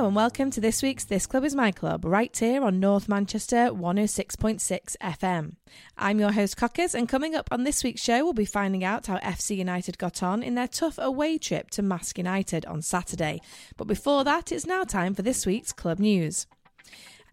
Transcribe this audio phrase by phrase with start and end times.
[0.00, 3.68] And welcome to this week's This Club is My Club, right here on North Manchester
[3.68, 5.56] 106.6 FM.
[5.98, 9.08] I'm your host Cockers, and coming up on this week's show, we'll be finding out
[9.08, 13.42] how FC United got on in their tough away trip to Marske United on Saturday.
[13.76, 16.46] But before that, it's now time for this week's club news.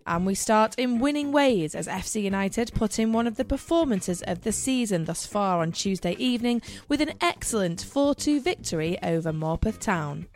[0.05, 4.21] And we start in winning ways as FC United put in one of the performances
[4.23, 9.31] of the season thus far on Tuesday evening with an excellent 4 2 victory over
[9.31, 10.27] Morpeth Town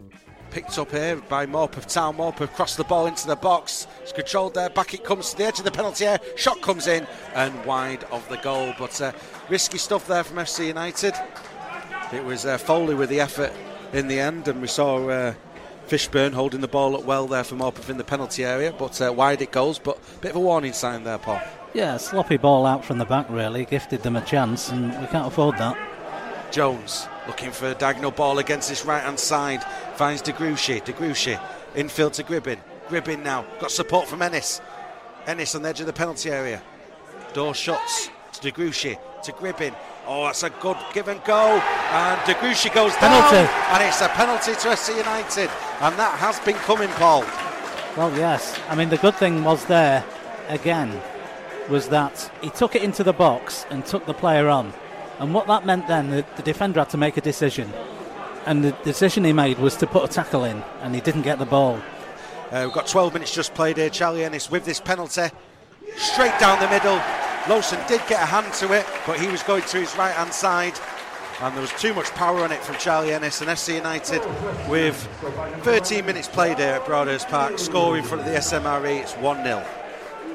[0.52, 2.18] picked up here by Morpeth Town.
[2.18, 3.88] Morpeth crossed the ball into the box.
[4.02, 4.70] It's controlled there.
[4.70, 6.20] Back it comes to the edge of the penalty area.
[6.36, 8.74] Shot comes in and wide of the goal.
[8.78, 9.14] But uh,
[9.50, 11.16] risky stuff there from FC United.
[12.14, 13.54] It was uh, Foley with the effort
[13.94, 15.34] in the end, and we saw uh,
[15.88, 18.74] Fishburn holding the ball up well there for Morpeth in the penalty area.
[18.78, 19.80] But uh, wide it goes.
[19.80, 21.42] But a bit of a warning sign there, Paul.
[21.74, 23.64] Yeah, sloppy ball out from the back, really.
[23.64, 25.78] Gifted them a chance, and we can't afford that.
[26.52, 29.64] Jones looking for a diagonal ball against this right hand side.
[29.96, 30.84] Finds De Gruchy.
[30.84, 31.40] De Gruchy
[31.76, 32.58] infield to Gribbin.
[32.90, 34.62] Gribbin now got support from Ennis.
[35.28, 36.62] Ennis on the edge of the penalty area.
[37.34, 39.76] Door shuts to De Gruchy to Gribbin.
[40.08, 41.60] Oh, that's a good give and go.
[41.92, 43.36] And De Gruchy goes penalty.
[43.36, 43.76] down.
[43.76, 45.50] And it's a penalty to FC United.
[45.80, 47.22] And that has been coming, Paul.
[47.96, 48.60] Well, yes.
[48.70, 50.04] I mean, the good thing was there,
[50.48, 51.00] again,
[51.70, 54.74] was that he took it into the box and took the player on.
[55.22, 57.72] And what that meant then, the, the defender had to make a decision.
[58.48, 61.38] And the decision he made was to put a tackle in, and he didn't get
[61.38, 61.80] the ball.
[62.50, 63.92] Uh, we've got 12 minutes just played here.
[63.92, 65.28] Charlie Ennis with this penalty.
[65.96, 67.00] Straight down the middle.
[67.48, 70.34] Lawson did get a hand to it, but he was going to his right hand
[70.34, 70.74] side.
[71.40, 74.24] And there was too much power on it from Charlie Ennis and FC United
[74.68, 74.96] with
[75.62, 79.02] 13 minutes played here at Broadhurst Park, score in front of the SMRE.
[79.02, 79.64] It's 1 0.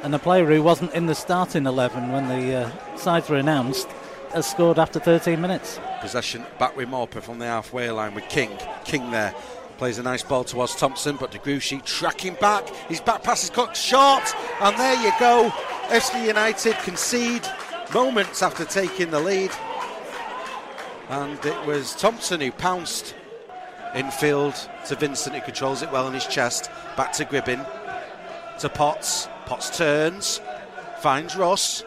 [0.04, 3.88] And the player who wasn't in the starting 11 when the uh, sides were announced
[4.32, 5.80] has scored after 13 minutes.
[6.00, 8.50] Possession back with Morpeth from the halfway line with King.
[8.84, 9.34] King there
[9.78, 12.68] plays a nice ball towards Thompson, but De tracking back.
[12.88, 15.50] His back pass is cut short, and there you go.
[15.88, 17.46] FC United concede
[17.92, 19.50] moments after taking the lead.
[21.08, 23.14] And it was Thompson who pounced
[23.94, 24.54] infield
[24.86, 26.70] to Vincent, who controls it well in his chest.
[26.96, 27.64] Back to Gribbin,
[28.60, 29.28] to Potts.
[29.46, 30.40] Potts turns,
[31.00, 31.84] finds Russ,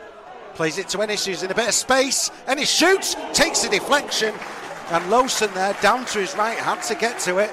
[0.59, 2.31] plays it to Ennis, who's in a bit of space.
[2.45, 4.35] Ennis shoots, takes a deflection,
[4.91, 7.49] and Lawson there down to his right hand to get to it.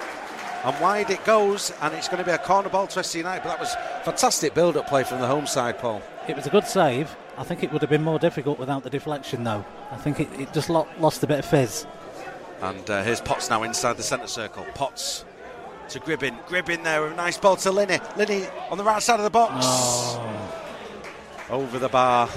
[0.65, 3.45] And wide it goes, and it's going to be a corner ball to FC United.
[3.45, 3.73] But that was
[4.05, 6.03] fantastic build up play from the home side, Paul.
[6.27, 7.15] It was a good save.
[7.39, 9.65] I think it would have been more difficult without the deflection, though.
[9.93, 11.87] I think it, it just lo- lost a bit of fizz.
[12.61, 14.67] And uh, here's Potts now inside the centre circle.
[14.75, 15.25] Potts
[15.91, 16.45] to Gribbin.
[16.47, 18.01] Gribbin there with a nice ball to Linney.
[18.17, 19.65] Linney on the right side of the box.
[19.65, 20.63] Oh.
[21.51, 22.29] Over the bar.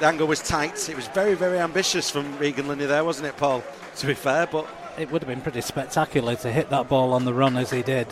[0.00, 0.88] The angle was tight.
[0.88, 3.62] It was very, very ambitious from Regan Linney there, wasn't it, Paul?
[3.96, 4.66] To be fair, but
[4.96, 7.82] It would have been pretty spectacular to hit that ball on the run as he
[7.82, 8.06] did.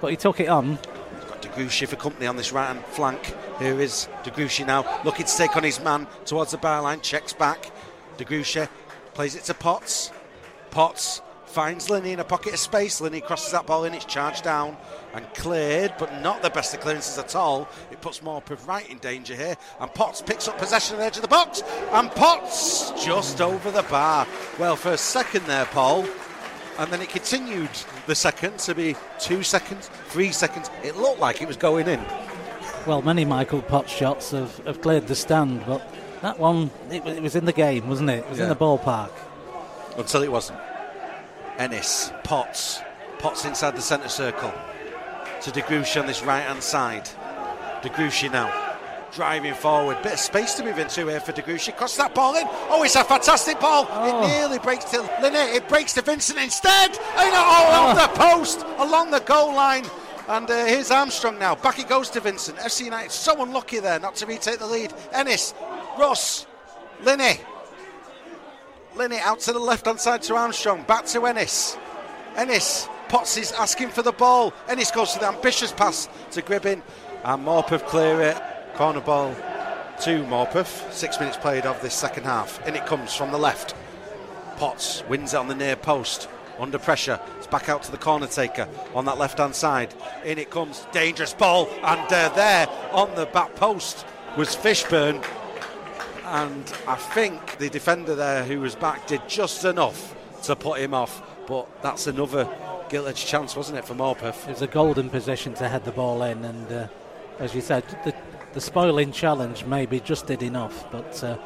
[0.00, 0.78] But he took it on.
[1.28, 3.34] got De Gruchy for company on this right hand flank.
[3.58, 7.00] Here is De Gruchy now looking to take on his man towards the byline.
[7.02, 7.70] Checks back.
[8.18, 8.68] De Gruchy
[9.14, 10.10] plays it to Potts.
[10.70, 13.00] Potts finds Linney in a pocket of space.
[13.00, 13.92] Linney crosses that ball in.
[13.92, 14.76] It's charged down
[15.12, 17.68] and cleared, but not the best of clearances at all.
[17.90, 19.56] It puts Morpeth right in danger here.
[19.78, 21.62] And Potts picks up possession at the edge of the box.
[21.92, 24.26] And Potts just over the bar.
[24.58, 26.06] Well, for a second there, Paul.
[26.78, 27.70] And then it continued
[28.06, 30.70] the second to be two seconds, three seconds.
[30.82, 32.00] It looked like it was going in.
[32.86, 35.86] Well, many Michael Potts shots have, have cleared the stand, but
[36.22, 38.20] that one, it, it was in the game, wasn't it?
[38.20, 39.12] It was in the ballpark.
[39.98, 40.58] Until it wasn't.
[41.62, 42.80] Ennis, Potts,
[43.20, 44.52] Potts inside the centre circle.
[45.42, 47.08] To De Gruchy on this right hand side.
[47.82, 48.50] De Gruchy now
[49.12, 50.02] driving forward.
[50.02, 51.76] Bit of space to move into here for De Gruchy.
[51.76, 52.48] Cross that ball in.
[52.68, 53.86] Oh, it's a fantastic ball.
[53.88, 54.24] Oh.
[54.24, 55.38] It nearly breaks to Linney.
[55.38, 56.90] It breaks to Vincent instead.
[56.90, 59.84] And oh, off the post along the goal line.
[60.26, 61.54] And uh, here's Armstrong now.
[61.54, 62.58] Back it goes to Vincent.
[62.58, 64.92] FC United so unlucky there not to retake the lead.
[65.12, 65.54] Ennis,
[65.96, 66.44] Russ,
[67.04, 67.38] Linney.
[68.94, 70.82] Linney out to the left hand side to Armstrong.
[70.82, 71.76] Back to Ennis.
[72.36, 72.88] Ennis.
[73.08, 74.52] Potts is asking for the ball.
[74.68, 76.82] Ennis goes to the ambitious pass to Gribbin.
[77.24, 78.40] And Morpeth clear it.
[78.74, 79.34] Corner ball
[80.02, 80.92] to Morpeth.
[80.92, 82.66] Six minutes played of this second half.
[82.66, 83.74] In it comes from the left.
[84.56, 86.28] Potts wins it on the near post.
[86.58, 87.18] Under pressure.
[87.38, 89.94] It's back out to the corner taker on that left hand side.
[90.24, 90.86] In it comes.
[90.92, 91.68] Dangerous ball.
[91.82, 94.04] And uh, there on the back post
[94.36, 95.24] was Fishburn.
[96.32, 100.94] And I think the defender there who was back did just enough to put him
[100.94, 101.22] off.
[101.46, 102.48] But that's another
[102.88, 104.48] gilt chance, wasn't it, for Morpeth?
[104.48, 106.86] It was a golden position to head the ball in, and uh,
[107.38, 108.14] as you said, the,
[108.54, 111.36] the spoiling challenge maybe just did enough, but uh,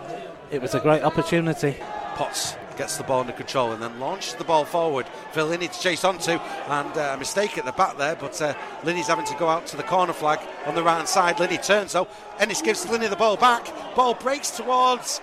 [0.52, 1.76] it was a great opportunity.
[2.14, 5.80] Potts gets the ball under control and then launches the ball forward for Linney to
[5.80, 6.32] chase onto.
[6.32, 9.66] And uh, a mistake at the back there, but uh, Linney's having to go out
[9.68, 11.40] to the corner flag on the right hand side.
[11.40, 12.08] Linney turns though.
[12.38, 13.66] Ennis gives Linney the ball back.
[13.94, 15.20] Ball breaks towards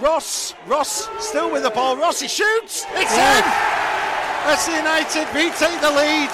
[0.00, 0.54] Russ.
[0.66, 1.96] Russ still with the ball.
[1.96, 2.84] Rossi shoots.
[2.92, 3.44] It's in.
[4.44, 6.30] FC United retake the lead.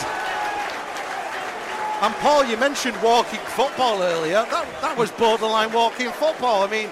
[2.03, 4.47] And Paul, you mentioned walking football earlier.
[4.51, 6.63] That, that was borderline walking football.
[6.63, 6.89] I mean,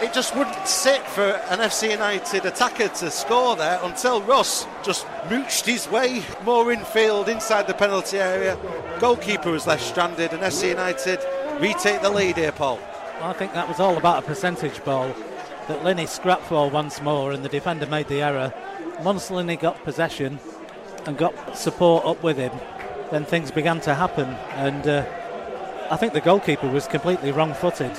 [0.00, 5.06] it just wouldn't sit for an FC United attacker to score there until Russ just
[5.28, 8.58] mooched his way more infield inside the penalty area.
[8.98, 11.20] Goalkeeper was left stranded, and FC United
[11.60, 12.78] retake the lead here, Paul.
[13.20, 15.14] Well, I think that was all about a percentage ball
[15.68, 18.52] that Linney scrapped for once more, and the defender made the error.
[19.00, 20.38] Once Linney got possession
[21.06, 22.52] and got support up with him,
[23.10, 25.06] then things began to happen, and uh,
[25.90, 27.92] I think the goalkeeper was completely wrong-footed.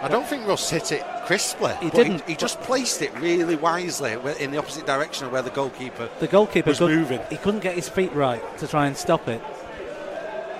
[0.00, 1.74] I don't think Russ hit it crisply.
[1.82, 2.22] He didn't.
[2.22, 6.08] He, he, just placed it really wisely in the opposite direction of where the goalkeeper.
[6.20, 7.20] The goalkeeper was moving.
[7.28, 9.42] He couldn't get his feet right to try and stop it.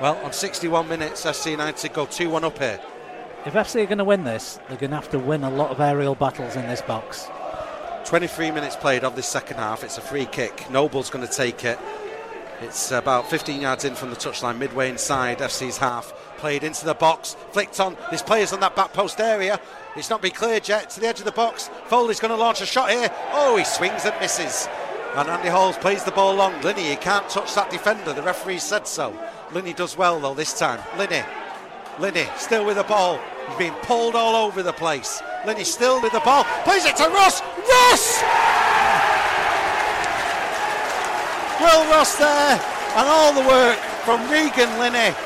[0.02, 2.78] Well, on 61 minutes, FC United go 2-1 up here.
[3.46, 5.70] If FC are going to win this, they're going to have to win a lot
[5.70, 7.26] of aerial battles in this box.
[8.04, 9.82] 23 minutes played of this second half.
[9.82, 10.70] It's a free kick.
[10.70, 11.78] Noble's going to take it.
[12.60, 16.12] It's about 15 yards in from the touchline, midway inside FC's half.
[16.38, 17.96] Played into the box, flicked on.
[18.10, 19.60] There's players on that back post area.
[19.96, 21.68] It's not been cleared yet to the edge of the box.
[21.86, 23.10] Foley's going to launch a shot here.
[23.32, 24.68] Oh, he swings and misses.
[25.16, 26.60] And Andy Halls plays the ball long.
[26.62, 28.12] Linney, he can't touch that defender.
[28.12, 29.18] The referee said so.
[29.52, 30.80] Linney does well though this time.
[30.96, 31.22] Linney,
[31.98, 33.18] Linney still with the ball.
[33.48, 35.20] He's being pulled all over the place.
[35.44, 36.44] Linney still with the ball.
[36.62, 37.42] Plays it to Russ.
[37.68, 38.22] Russ!
[41.60, 42.60] Will Russ there.
[42.94, 45.16] And all the work from Regan Linney.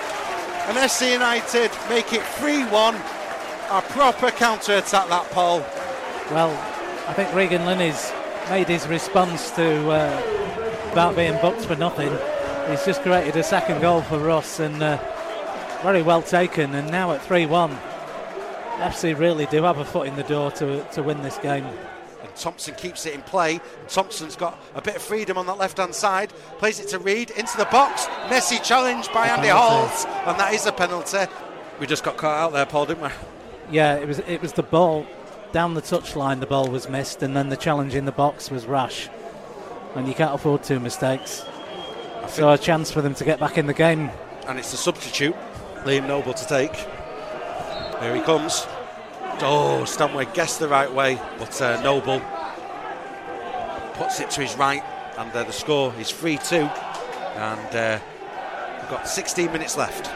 [0.68, 2.94] And FC United make it 3 1.
[2.94, 5.58] A proper counter attack, that Paul.
[6.30, 6.50] Well,
[7.08, 8.12] I think Regan Linney's
[8.48, 12.16] made his response to uh, about being booked for nothing.
[12.70, 14.98] He's just created a second goal for Russ and uh,
[15.82, 16.74] very well taken.
[16.74, 17.70] And now at 3 1,
[18.78, 21.66] FC really do have a foot in the door to, to win this game.
[22.22, 23.60] And Thompson keeps it in play.
[23.88, 26.30] Thompson's got a bit of freedom on that left hand side.
[26.58, 28.06] Plays it to Reed into the box.
[28.30, 29.48] Messy challenge by A Andy.
[29.48, 30.04] Halls.
[30.26, 31.24] And that is a penalty.
[31.80, 33.08] We just got caught out there, Paul, didn't we?
[33.70, 35.06] Yeah, it was it was the ball
[35.50, 36.40] down the touchline.
[36.40, 39.08] The ball was missed, and then the challenge in the box was rash.
[39.94, 41.44] And you can't afford two mistakes.
[42.28, 44.10] So a chance for them to get back in the game.
[44.46, 45.34] And it's the substitute,
[45.84, 46.74] Liam Noble, to take.
[48.00, 48.66] Here he comes.
[49.40, 52.20] Oh, Stanway guessed the right way, but uh, Noble
[53.94, 54.82] puts it to his right,
[55.18, 56.56] and uh, the score is 3 2.
[56.56, 57.98] And uh,
[58.80, 60.08] we've got 16 minutes left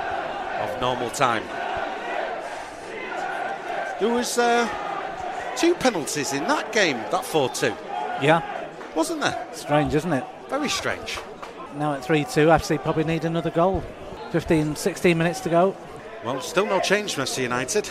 [0.60, 1.42] of normal time.
[3.98, 4.68] There was uh,
[5.56, 7.74] two penalties in that game, that 4 2,
[8.22, 8.42] Yeah,
[8.94, 9.48] wasn't there?
[9.52, 10.24] strange, isn't it?
[10.48, 11.18] Very strange.
[11.76, 13.82] Now at 3 2, FC probably need another goal.
[14.30, 15.74] 15, 16 minutes to go.
[16.24, 17.88] Well, still no change FC United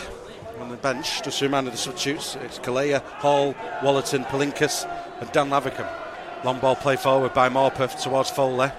[0.60, 1.22] on the bench.
[1.22, 2.36] Just a reminder of the substitutes.
[2.36, 4.88] It's Kalea, Hall, Wallerton, Palinkas,
[5.20, 5.88] and Dan Lavicum.
[6.44, 8.70] Long ball play forward by Morpeth towards Foley.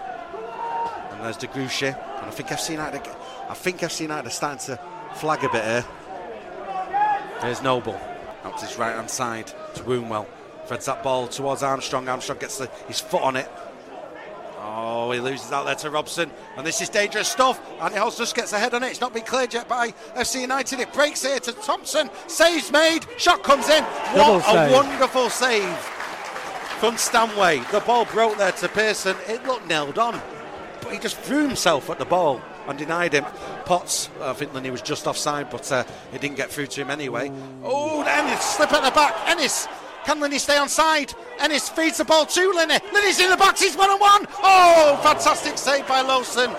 [1.12, 1.88] And there's De Gruchy.
[1.88, 3.02] And I think FC United,
[3.50, 4.80] I think FC United are starting to
[5.16, 5.86] flag a bit here.
[7.42, 8.00] There's Noble
[8.44, 10.26] out to his right hand side to Woonwell.
[10.66, 12.10] Threads that ball towards Armstrong.
[12.10, 13.50] Armstrong gets the, his foot on it.
[14.70, 17.62] Oh, he loses out there to Robson, and this is dangerous stuff.
[17.80, 18.88] And he also just gets ahead on it.
[18.88, 20.82] It's not been cleared yet by FC United.
[20.82, 22.10] It breaks here to Thompson.
[22.28, 23.06] Saves made.
[23.18, 23.84] Shot comes in.
[24.14, 24.72] Double what save.
[24.72, 25.78] a wonderful save
[26.80, 27.60] from Stanway.
[27.72, 29.16] The ball broke there to Pearson.
[29.28, 30.22] It looked nailed on,
[30.82, 33.26] but he just threw himself at the ball and denied him.
[33.64, 36.90] Potts, I think Linney was just offside, but uh, it didn't get through to him
[36.90, 37.32] anyway.
[37.64, 39.16] Oh, Ennis slip at the back.
[39.30, 39.68] Ennis.
[40.08, 41.14] Can Linney stay on side?
[41.38, 42.80] Ennis feeds the ball to Linney.
[42.94, 43.62] Linney's in the box.
[43.62, 44.26] He's one on one.
[44.42, 46.50] Oh, fantastic save by Lawson.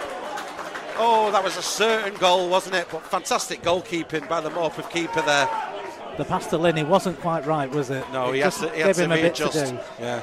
[0.98, 2.88] Oh, that was a certain goal, wasn't it?
[2.92, 5.48] But fantastic goalkeeping by the Morpeth keeper there.
[6.18, 8.04] The pass to Linney wasn't quite right, was it?
[8.12, 9.74] No, It he has to, he had to him a bit to readjust.
[9.98, 10.22] Yeah.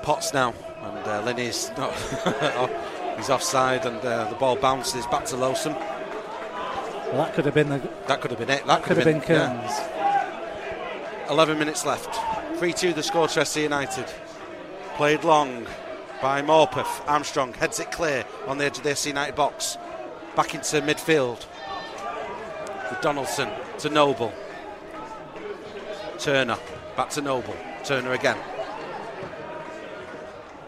[0.00, 1.92] Potts now, and uh, Linney's not.
[3.18, 5.74] he's offside, and uh, the ball bounces back to Lawson.
[5.74, 8.64] Well, that could have been the That could have been it.
[8.66, 9.66] That could have been yeah.
[9.66, 9.97] Kearns.
[11.28, 12.18] 11 minutes left.
[12.58, 14.06] 3 2 the score to FC United.
[14.96, 15.66] Played long
[16.20, 17.06] by Morpeth.
[17.06, 19.76] Armstrong heads it clear on the edge of the FC United box.
[20.34, 21.44] Back into midfield.
[22.90, 24.32] With Donaldson to Noble.
[26.18, 26.58] Turner.
[26.96, 27.54] Back to Noble.
[27.84, 28.38] Turner again.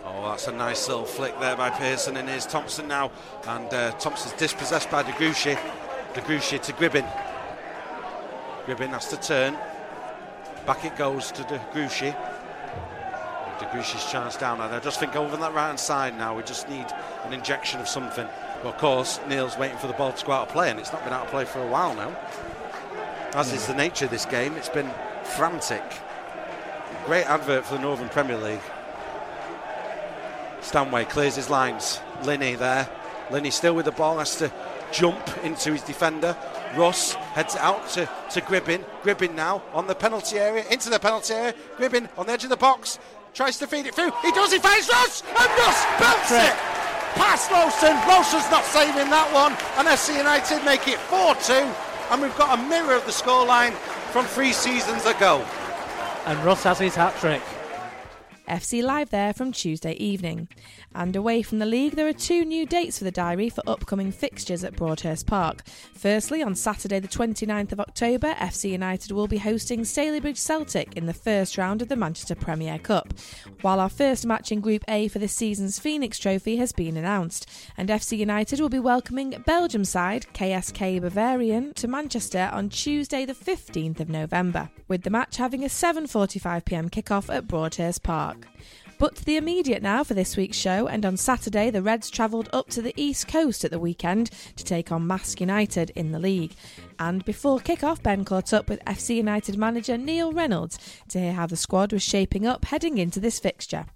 [0.04, 2.16] Oh, that's a nice little flick there by Pearson.
[2.16, 3.10] And here's Thompson now.
[3.46, 5.58] And uh, Thompson's dispossessed by De Gruchy.
[6.14, 7.10] De Gruchy to Gribbin.
[8.66, 9.56] Gribbin has to turn.
[10.66, 12.14] Back it goes to De Gruchy.
[13.58, 16.36] De Gruchy's chance down, and I just think over on that right hand side now,
[16.36, 16.86] we just need
[17.24, 18.26] an injection of something.
[18.62, 20.92] But of course, Neil's waiting for the ball to go out of play, and it's
[20.92, 22.16] not been out of play for a while now.
[23.34, 24.90] As is the nature of this game, it's been
[25.24, 25.84] frantic.
[27.06, 28.60] Great advert for the Northern Premier League.
[30.60, 32.00] Stanway clears his lines.
[32.24, 32.88] Linney there.
[33.30, 34.52] Linney still with the ball, has to
[34.92, 36.36] jump into his defender.
[36.76, 38.84] Russ heads out to, to Gribbin.
[39.02, 41.54] Gribbin now on the penalty area, into the penalty area.
[41.76, 42.98] Gribbin on the edge of the box,
[43.34, 44.10] tries to feed it through.
[44.22, 46.80] He does, he finds Russ, and Russ belts it!
[47.14, 47.96] Past Lawson.
[48.08, 51.52] Lawson's not saving that one, and FC United make it 4 2.
[52.10, 53.72] And we've got a mirror of the scoreline
[54.12, 55.44] from three seasons ago.
[56.26, 57.42] And Russ has his hat trick.
[58.50, 60.48] FC Live there from Tuesday evening.
[60.92, 64.10] And away from the league, there are two new dates for the diary for upcoming
[64.10, 65.62] fixtures at Broadhurst Park.
[65.94, 71.06] Firstly, on Saturday, the 29th of October, FC United will be hosting Stalybridge Celtic in
[71.06, 73.14] the first round of the Manchester Premier Cup.
[73.60, 77.48] While our first match in Group A for this season's Phoenix Trophy has been announced,
[77.76, 83.32] and FC United will be welcoming Belgium side KSK Beveren to Manchester on Tuesday, the
[83.32, 88.39] 15th of November, with the match having a 7:45pm kickoff at Broadhurst Park.
[89.00, 92.68] But the immediate now for this week's show, and on Saturday, the Reds travelled up
[92.68, 96.52] to the East Coast at the weekend to take on Marske United in the league.
[96.98, 100.78] And before kick-off, Ben caught up with FC United manager Neil Reynolds
[101.08, 103.86] to hear how the squad was shaping up heading into this fixture.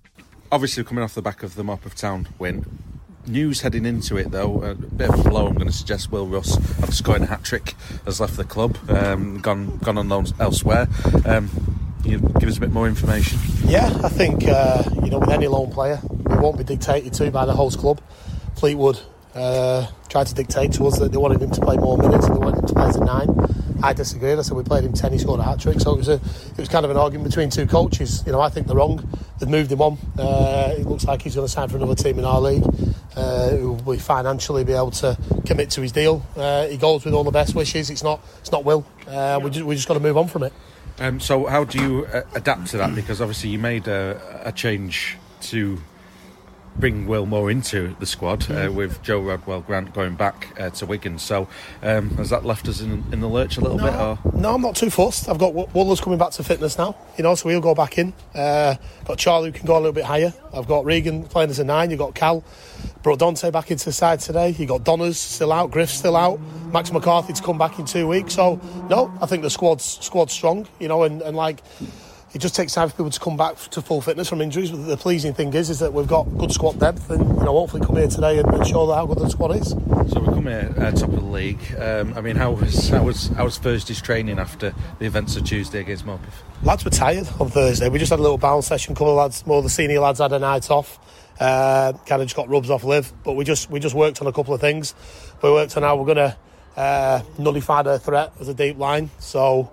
[0.50, 2.64] Obviously, coming off the back of the Morpeth Town win,
[3.26, 5.48] news heading into it though, a bit of a blow.
[5.48, 7.74] I'm going to suggest Will Russ, after scoring a hat trick,
[8.06, 10.88] has left the club, um, gone gone on loan elsewhere.
[11.26, 11.73] Um,
[12.04, 13.38] you give us a bit more information?
[13.64, 17.30] Yeah, I think uh, you know with any loan player, it won't be dictated to
[17.30, 18.00] by the host club.
[18.56, 19.00] Fleetwood
[19.34, 22.36] uh, tried to dictate to us that they wanted him to play more minutes and
[22.36, 23.28] they wanted him to play as a nine.
[23.82, 24.38] I disagreed.
[24.38, 25.80] I said we played him ten, he scored a hat trick.
[25.80, 28.22] So it was a, it was kind of an argument between two coaches.
[28.24, 29.06] You know, I think they're wrong.
[29.38, 29.98] They've moved him on.
[30.18, 32.64] Uh, it looks like he's going to sign for another team in our league.
[33.16, 36.26] Uh, who will financially be able to commit to his deal.
[36.36, 37.88] Uh, he goes with all the best wishes.
[37.88, 38.84] It's not, it's not Will.
[39.06, 40.52] Uh, we just, we just got to move on from it.
[40.98, 42.94] Um, so, how do you uh, adapt to that?
[42.94, 45.80] Because obviously, you made a, a change to
[46.76, 50.86] bring Will more into the squad uh, with Joe Rodwell Grant going back uh, to
[50.86, 51.18] Wigan.
[51.18, 51.48] So,
[51.82, 53.94] um, has that left us in, in the lurch a little no, bit?
[53.94, 54.40] Or?
[54.40, 55.28] No, I'm not too fussed.
[55.28, 58.12] I've got Wooler's coming back to fitness now, you know, so he'll go back in.
[58.34, 60.32] Uh, got Charlie who can go a little bit higher.
[60.52, 61.90] I've got Regan playing as a nine.
[61.90, 62.44] You've got Cal.
[63.02, 64.50] Brought Dante back into the side today.
[64.50, 66.40] You got Donners still out, Griff still out,
[66.72, 68.34] Max McCarthy to come back in two weeks.
[68.34, 71.62] So no, I think the squad's squad's strong, you know, and, and like
[72.34, 74.72] it just takes time for people to come back to full fitness from injuries.
[74.72, 77.52] But the pleasing thing is, is that we've got good squad depth, and you know,
[77.52, 79.70] hopefully come here today and, and show how good the squad is.
[80.12, 81.62] So we come here uh, top of the league.
[81.78, 85.44] Um, I mean, how was how was how was Thursday's training after the events of
[85.44, 86.42] Tuesday against Morpeth?
[86.64, 87.88] Lads were tired on Thursday.
[87.88, 88.92] We just had a little bounce session.
[88.92, 90.98] A couple of lads, more of the senior lads, had a night off.
[91.38, 94.26] Uh, kind of just got rubs off live, but we just we just worked on
[94.26, 94.94] a couple of things.
[95.40, 96.36] We worked on how we're going to
[96.76, 99.10] uh, nullify the threat as a deep line.
[99.20, 99.70] So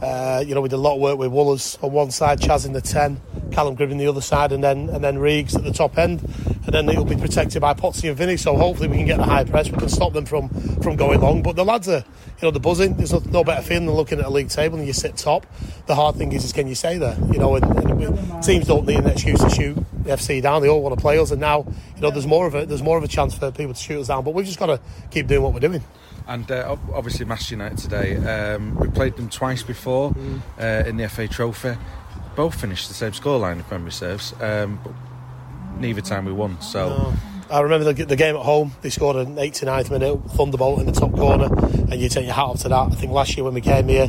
[0.00, 2.64] uh, you know, we did a lot of work with Woolers on one side, Chaz
[2.64, 5.72] in the 10, Callum Gribbin the other side, and then and then Reegs at the
[5.72, 6.22] top end.
[6.64, 9.24] And then it'll be protected by Potsy and Vinny, so hopefully we can get the
[9.24, 10.50] high press, we can stop them from,
[10.82, 11.42] from going long.
[11.42, 12.94] But the lads are, you know, the buzzing.
[12.94, 15.46] There's no, no better feeling than looking at a league table and you sit top.
[15.86, 17.16] The hard thing is, is can you stay there?
[17.32, 20.62] You know, and, and teams don't need an excuse to shoot FC down.
[20.62, 22.68] They all want to play us, and now, you know, there's more of it.
[22.68, 24.22] There's more of a chance for people to shoot us down.
[24.22, 25.82] But we've just got to keep doing what we're doing.
[26.28, 28.16] And uh, obviously, Marske United today.
[28.16, 30.40] Um, we played them twice before mm.
[30.60, 31.76] uh, in the FA Trophy.
[32.36, 34.34] Both finished the same scoreline, if memory serves.
[34.40, 34.92] Um, but
[35.80, 36.60] neither time we won.
[36.60, 36.88] So.
[36.88, 37.14] No.
[37.50, 38.72] I remember the, the, game at home.
[38.82, 42.44] They scored an 89th minute thunderbolt in the top corner, and you take your hat
[42.44, 42.74] off to that.
[42.74, 44.08] I think last year when we came here,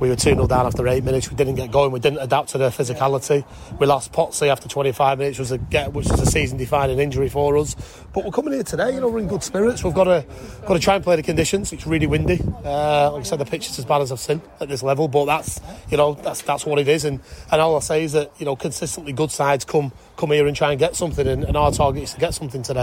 [0.00, 1.28] we were 2 0 down after eight minutes.
[1.28, 1.92] We didn't get going.
[1.92, 3.44] We didn't adapt to their physicality.
[3.78, 7.56] We lost Potsy after 25 minutes, was a which was a season defining injury for
[7.58, 7.74] us.
[8.14, 9.84] But we're coming here today, you know, we're in good spirits.
[9.84, 10.24] We've got to
[10.66, 11.72] got to try and play the conditions.
[11.72, 12.40] It's really windy.
[12.64, 15.08] Uh, like I said, the pitch is as bad as I've seen at this level,
[15.08, 17.04] but that's you know that's that's what it is.
[17.04, 20.46] And and all I say is that you know consistently good sides come come here
[20.46, 22.77] and try and get something, and, and our target is to get something today.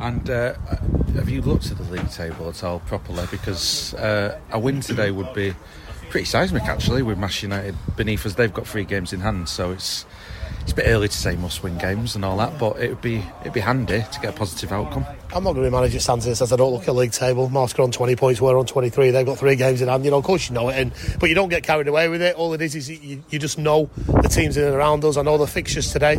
[0.00, 0.54] And uh,
[1.14, 3.26] have you looked at the league table at all properly?
[3.30, 5.54] Because uh, a win today would be
[6.08, 8.34] pretty seismic actually with Marske United beneath us.
[8.34, 10.04] They've got three games in hand, so it's
[10.62, 13.00] it's a bit early to say must win games and all that, but it would
[13.00, 15.04] be it'd be handy to get a positive outcome.
[15.32, 17.48] I'm not going to be manager stands here says I don't look at league table.
[17.50, 19.12] Marske are on 20 points, we're on 23.
[19.12, 20.04] They've got three games in hand.
[20.04, 22.20] You know, of course you know it, and, but you don't get carried away with
[22.20, 22.34] it.
[22.34, 25.16] All it is is you, you just know the teams in and around us.
[25.16, 26.16] I know the fixtures today.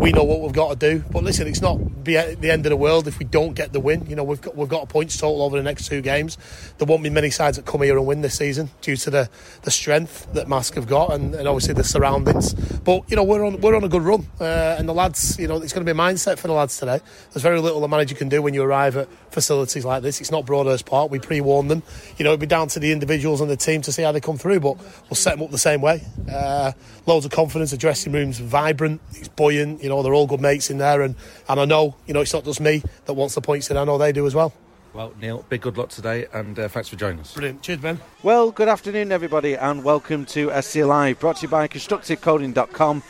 [0.00, 1.04] We know what we've got to do.
[1.10, 4.06] But listen, it's not the end of the world if we don't get the win.
[4.06, 6.38] You know, we've got we've got a points total over the next two games.
[6.78, 9.30] There won't be many sides that come here and win this season due to the,
[9.62, 12.54] the strength that Marske have got and, and obviously the surroundings.
[12.54, 15.48] But you know, we're on we're on a good run, uh, and the lads, you
[15.48, 17.00] know, it's going to be a mindset for the lads today.
[17.32, 20.20] There's very little the manager can do when you arrive at facilities like this.
[20.20, 21.10] It's not Broadhurst Park.
[21.10, 21.82] We pre-warn them.
[22.16, 24.20] You know, it'll be down to the individuals and the team to see how they
[24.20, 26.02] come through, but we'll set them up the same way.
[26.30, 26.72] Uh,
[27.06, 27.72] loads of confidence.
[27.72, 29.00] The dressing room's vibrant.
[29.12, 29.82] It's buoyant.
[29.82, 31.16] You know, they're all good mates in there, and,
[31.48, 33.76] and I know, you know, it's not just me that wants the points in.
[33.76, 34.54] I know they do as well.
[34.94, 37.34] Well, Neil, big good luck today, and uh, thanks for joining us.
[37.34, 37.62] Brilliant.
[37.62, 38.00] Cheers, Ben.
[38.22, 43.02] Well, good afternoon, everybody, and welcome to FC Live, brought to you by ConstructiveCoding.com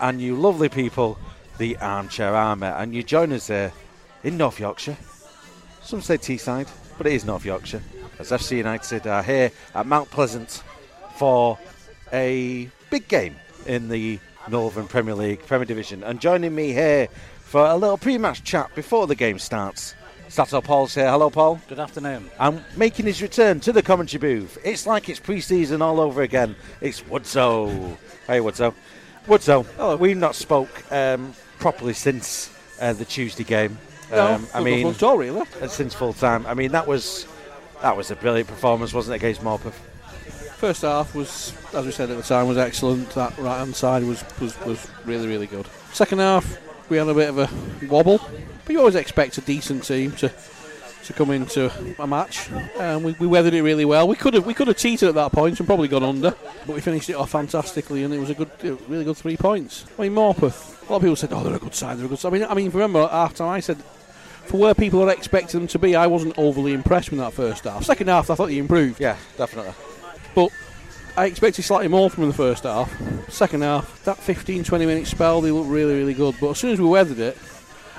[0.00, 1.18] and you lovely people,
[1.58, 2.74] the Armchair Armour.
[2.76, 3.72] And you join us there
[4.24, 4.96] in North Yorkshire.
[5.82, 7.82] Some say Teesside, but it is North Yorkshire,
[8.18, 10.62] as FC United are here at Mount Pleasant
[11.16, 11.58] for
[12.12, 13.36] a big game
[13.66, 16.02] in the Northern Premier League, Premier Division.
[16.02, 17.08] And joining me here
[17.40, 19.94] for a little pre match chat before the game starts
[20.30, 21.10] Stato Paul's here.
[21.10, 21.60] Hello, Paul.
[21.68, 22.30] Good afternoon.
[22.38, 24.58] And making his return to the commentary booth.
[24.64, 26.54] It's like it's pre-season all over again.
[26.80, 27.96] It's Woodso.
[28.28, 28.72] Hey, Woodso.
[29.26, 29.66] Woodso.
[29.76, 33.76] Oh, we've not spoke um, properly since uh, the Tuesday game.
[34.12, 35.44] Um, no, I mean, full really.
[35.68, 36.46] Since full time.
[36.46, 37.26] I mean, that was
[37.82, 39.74] that was a brilliant performance, wasn't it, against Morpeth?
[40.56, 43.10] First half was, as we said at the time, was excellent.
[43.10, 45.66] That right hand side was, was was really really good.
[45.92, 46.58] Second half,
[46.90, 48.20] we had a bit of a wobble.
[48.64, 50.30] But you always expect a decent team to
[51.04, 54.06] to come into a match, and we, we, weathered it really well.
[54.06, 56.34] We could have we could have cheated at that point and probably gone under,
[56.66, 58.50] but we finished it off fantastically, and it was a good,
[58.88, 59.86] really good three points.
[59.98, 60.88] I mean, Morpeth.
[60.88, 61.98] A lot of people said, "Oh, they're a good side.
[61.98, 63.78] They're a good side." I mean, I mean, remember after I said.
[64.50, 67.62] For where people are expecting them to be, I wasn't overly impressed with that first
[67.62, 67.84] half.
[67.84, 69.00] Second half, I thought he improved.
[69.00, 69.72] Yeah, definitely.
[70.34, 70.50] But
[71.16, 72.92] I expected slightly more from the first half.
[73.30, 76.34] Second half, that 15 20 minute spell, they looked really, really good.
[76.40, 77.38] But as soon as we weathered it,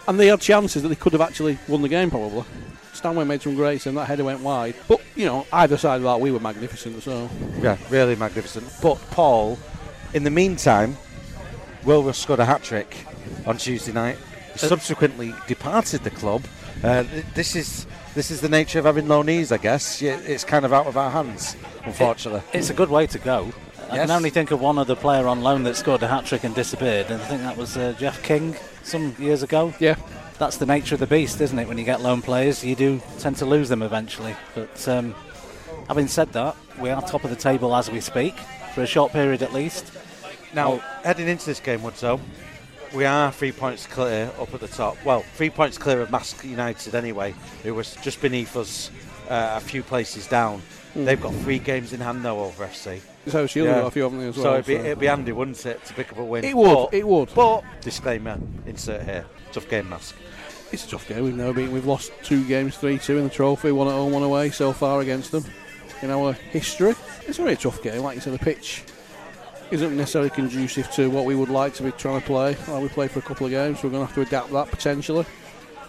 [0.09, 2.43] and they had chances that they could have actually won the game probably.
[2.91, 4.75] Stanway made some great and that header went wide.
[4.89, 7.01] But, you know, either side of that, we were magnificent.
[7.01, 7.29] So
[7.61, 8.67] Yeah, really magnificent.
[8.81, 9.57] But, Paul,
[10.13, 10.97] in the meantime,
[11.85, 12.93] Will scored a hat trick
[13.45, 14.17] on Tuesday night.
[14.53, 16.43] He subsequently departed the club.
[16.83, 17.03] Uh,
[17.35, 20.01] this is this is the nature of having loanees, I guess.
[20.01, 22.41] It's kind of out of our hands, unfortunately.
[22.51, 23.51] It, it's a good way to go.
[23.89, 26.43] I can only think of one other player on loan that scored a hat trick
[26.45, 29.73] and disappeared, and I think that was uh, Jeff King some years ago.
[29.79, 29.95] Yeah.
[30.39, 31.67] That's the nature of the beast, isn't it?
[31.67, 34.35] When you get loan players, you do tend to lose them eventually.
[34.55, 35.13] But um,
[35.87, 38.35] having said that, we are top of the table as we speak,
[38.73, 39.91] for a short period at least.
[40.53, 40.77] Now, oh.
[41.03, 42.19] heading into this game, Woodso,
[42.93, 44.97] we are three points clear up at the top.
[45.05, 48.91] Well, three points clear of Marske United anyway, who was just beneath us
[49.29, 50.61] uh, a few places down.
[50.95, 51.05] Mm.
[51.05, 53.01] They've got three games in hand though over FC.
[53.27, 53.81] So Shield yeah.
[53.81, 54.43] got a few, haven't they, as well?
[54.43, 54.83] So it'd be, so.
[54.83, 56.43] it'd be handy, wouldn't it, to pick up a win?
[56.43, 57.33] It would, but, it would.
[57.33, 60.15] But, disclaimer, insert here, tough game, Marske.
[60.71, 63.71] It's a tough game, we've never been, we've lost two games, 3-2 in the trophy,
[63.71, 65.45] one at home, one away so far against them
[66.01, 66.95] in our history.
[67.27, 68.85] It's a very tough game, like you said, the pitch
[69.71, 72.57] isn't necessarily conducive to what we would like to be trying to play.
[72.67, 74.51] Well, we play for a couple of games, so we're going to have to adapt
[74.51, 75.25] that potentially.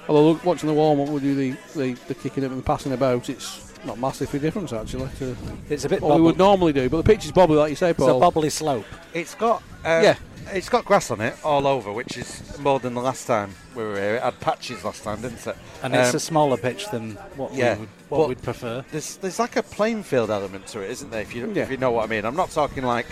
[0.08, 2.92] Although look, watching the warm up, we do the, the, the kicking up and passing
[2.92, 3.28] about.
[3.28, 5.08] It's not massively different actually.
[5.18, 5.36] To
[5.68, 7.76] it's a bit what we would normally do, but the pitch is bobbly, like you
[7.76, 8.08] say, Paul.
[8.08, 8.86] It's a bobbly slope.
[9.12, 10.16] It's got um, yeah,
[10.50, 13.82] it's got grass on it all over, which is more than the last time we
[13.82, 14.16] were here.
[14.16, 15.56] It had patches last time, didn't it?
[15.82, 18.84] And um, it's a smaller pitch than what yeah, we would, what we'd prefer.
[18.90, 21.22] There's there's like a playing field element to it, isn't there?
[21.22, 21.62] If you yeah.
[21.62, 22.24] if you know what I mean.
[22.24, 23.06] I'm not talking like,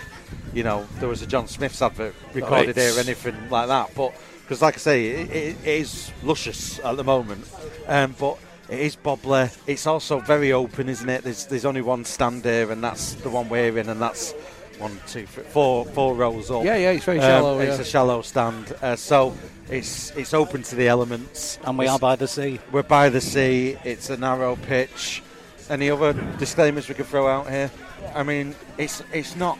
[0.53, 2.77] you know, there was a John Smith's advert recorded right.
[2.77, 6.79] here or anything like that, but because like I say, it, it, it is luscious
[6.79, 7.49] at the moment,
[7.87, 8.37] um, but
[8.71, 9.55] it is bobbler.
[9.67, 11.23] It's also very open, isn't it?
[11.23, 14.31] There's there's only one stand here, and that's the one we're in, and that's
[14.79, 16.63] one, two, three, four, four rows up.
[16.63, 17.55] Yeah, yeah, it's very shallow.
[17.55, 17.81] Um, it's yeah.
[17.81, 19.35] a shallow stand, uh, so
[19.69, 21.59] it's it's open to the elements.
[21.65, 22.59] And we it's, are by the sea.
[22.71, 23.77] We're by the sea.
[23.83, 25.21] It's a narrow pitch.
[25.69, 27.69] Any other disclaimers we could throw out here?
[28.15, 29.59] I mean, it's it's not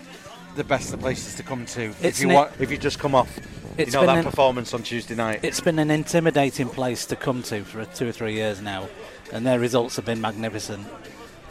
[0.55, 3.15] the best of places to come to it's if you want, if you just come
[3.15, 3.39] off
[3.77, 5.39] it's you know that an, performance on Tuesday night.
[5.43, 8.87] It's been an intimidating place to come to for two or three years now,
[9.31, 10.87] and their results have been magnificent.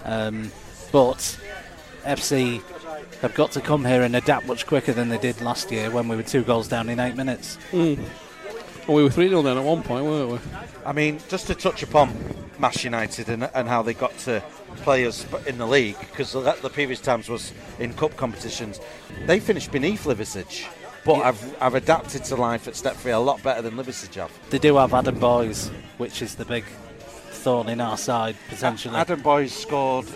[0.05, 0.51] Um,
[0.93, 1.39] but
[2.05, 2.63] FC
[3.21, 6.09] have got to come here and adapt much quicker than they did last year when
[6.09, 7.59] we were two goals down in eight minutes.
[7.73, 7.99] Mm.
[8.87, 10.39] Well, we were 3 0 down at one point, weren't we?
[10.85, 12.09] I mean, just to touch upon
[12.59, 14.43] Marske United and, and how they got to
[14.77, 18.81] players in the league, because the, the previous times was in cup competitions,
[19.27, 20.67] they finished beneath Liversedge.
[21.05, 21.29] But yeah.
[21.29, 24.33] I've, I've adapted to life at Stepford a lot better than Liversedge have.
[24.51, 28.97] They do have Adam Boyes, which is the big thorn in our side potentially.
[28.97, 30.07] Adam Boyes scored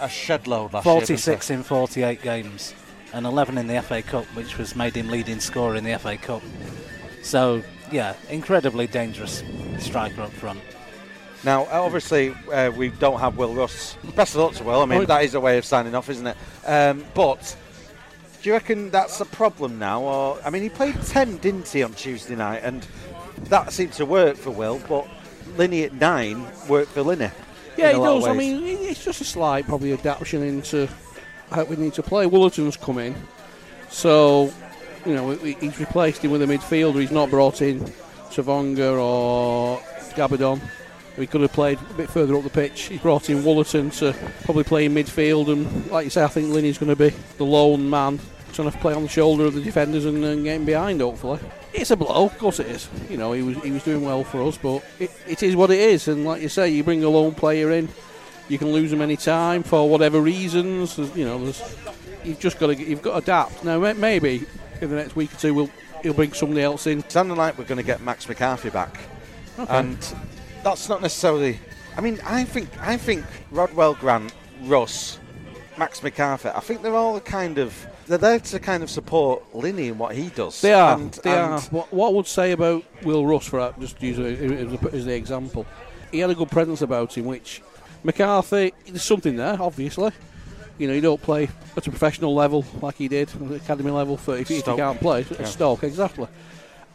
[0.00, 0.94] a shed load last year.
[0.94, 2.74] 46 in 48 games
[3.12, 6.16] and 11 in the FA Cup, which was made him leading scorer in the FA
[6.16, 6.42] Cup.
[7.22, 9.42] So, yeah, incredibly dangerous
[9.78, 10.60] striker up front.
[11.44, 13.96] Now, obviously, uh, we don't have Will Russ.
[14.14, 14.82] Best of luck to Will.
[14.82, 16.36] I mean, that is a way of signing off, isn't it?
[16.66, 17.56] Um, but
[18.46, 20.02] do you reckon that's a problem now?
[20.02, 22.60] Or I mean, he played 10, didn't he, on Tuesday night?
[22.62, 22.86] And
[23.46, 25.04] that seemed to work for Will, but
[25.56, 27.30] Linney at nine worked for Linney.
[27.76, 28.28] Yeah, he a lot of does.
[28.28, 30.88] I mean, it's just a slight probably adaptation into
[31.50, 32.26] how we need to play.
[32.26, 33.16] Woolerton's come in,
[33.90, 34.52] so
[35.04, 37.00] you know he's replaced him with a midfielder.
[37.00, 37.80] He's not brought in
[38.30, 39.80] Savonga or
[40.14, 40.60] Gabadon.
[41.18, 42.82] We could have played a bit further up the pitch.
[42.82, 46.50] He's brought in Woolerton to probably play in midfield, and like you say, I think
[46.50, 48.20] Linney's going to be the lone man
[48.56, 51.00] trying to play on the shoulder of the defenders and, and getting behind.
[51.00, 51.38] Hopefully,
[51.72, 52.26] it's a blow.
[52.26, 52.88] Of course, it is.
[53.08, 55.70] You know, he was he was doing well for us, but it, it is what
[55.70, 56.08] it is.
[56.08, 57.88] And like you say, you bring a lone player in,
[58.48, 60.96] you can lose them any time for whatever reasons.
[60.96, 61.76] There's, you know, there's,
[62.24, 63.64] you've just got to you've got to adapt.
[63.64, 64.46] Now, maybe
[64.80, 65.70] in the next week or two, we'll
[66.02, 67.08] he'll bring somebody else in.
[67.08, 68.98] sounding like we're going to get Max McCarthy back,
[69.68, 69.98] and
[70.62, 71.58] that's not necessarily.
[71.96, 75.18] I mean, I think I think Rodwell, Grant, Russ,
[75.76, 76.48] Max McCarthy.
[76.48, 79.98] I think they're all the kind of they're there to kind of support Linney in
[79.98, 80.60] what he does.
[80.60, 80.96] They are.
[80.96, 81.60] And- they and are.
[81.62, 85.14] What, what I would say about Will Russ, for just to use it as, the
[85.14, 85.66] example,
[86.12, 87.62] he had a good presence about him, which
[88.04, 90.12] McCarthy, there's something there, obviously.
[90.78, 93.90] You know, you don't play at a professional level like he did, at the academy
[93.90, 95.44] level, for if, you- if you can't play Yeah.
[95.44, 96.28] Stoke, exactly.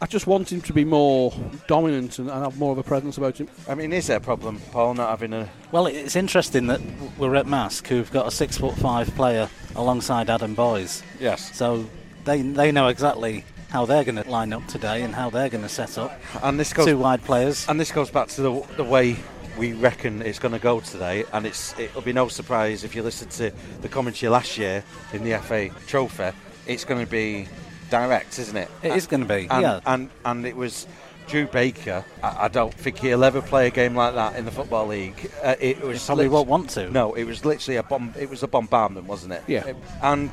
[0.02, 1.32] I just want him to be more
[1.68, 3.46] dominant and, and have more of a presence about him.
[3.68, 5.48] I mean, is there a problem, Paul, not having a?
[5.70, 6.80] Well, it's interesting that
[7.18, 11.04] we're at Marske, who've got a six foot five player alongside Adam Boyes.
[11.20, 11.56] Yes.
[11.56, 11.88] So
[12.24, 15.62] they they know exactly how they're going to line up today and how they're going
[15.62, 16.20] to set up.
[16.42, 17.64] And this goes Two wide players.
[17.68, 19.16] And this goes back to the, the way
[19.56, 21.24] we reckon it's going to go today.
[21.32, 25.22] And it's it'll be no surprise if you listen to the commentary last year in
[25.22, 26.36] the FA Trophy.
[26.66, 27.46] It's going to be
[27.92, 28.68] direct, isn't it?
[28.82, 29.80] It is going to be, And, yeah.
[29.86, 30.86] and and it was
[31.28, 32.04] Drew Baker.
[32.22, 35.30] I, I don't think he'll ever play a game like that in the football league.
[35.42, 36.90] Uh, it was He probably won't want to.
[36.90, 38.14] No, it was literally a bomb.
[38.18, 39.42] It was a bombardment, wasn't it?
[39.46, 39.72] Yeah.
[40.02, 40.30] And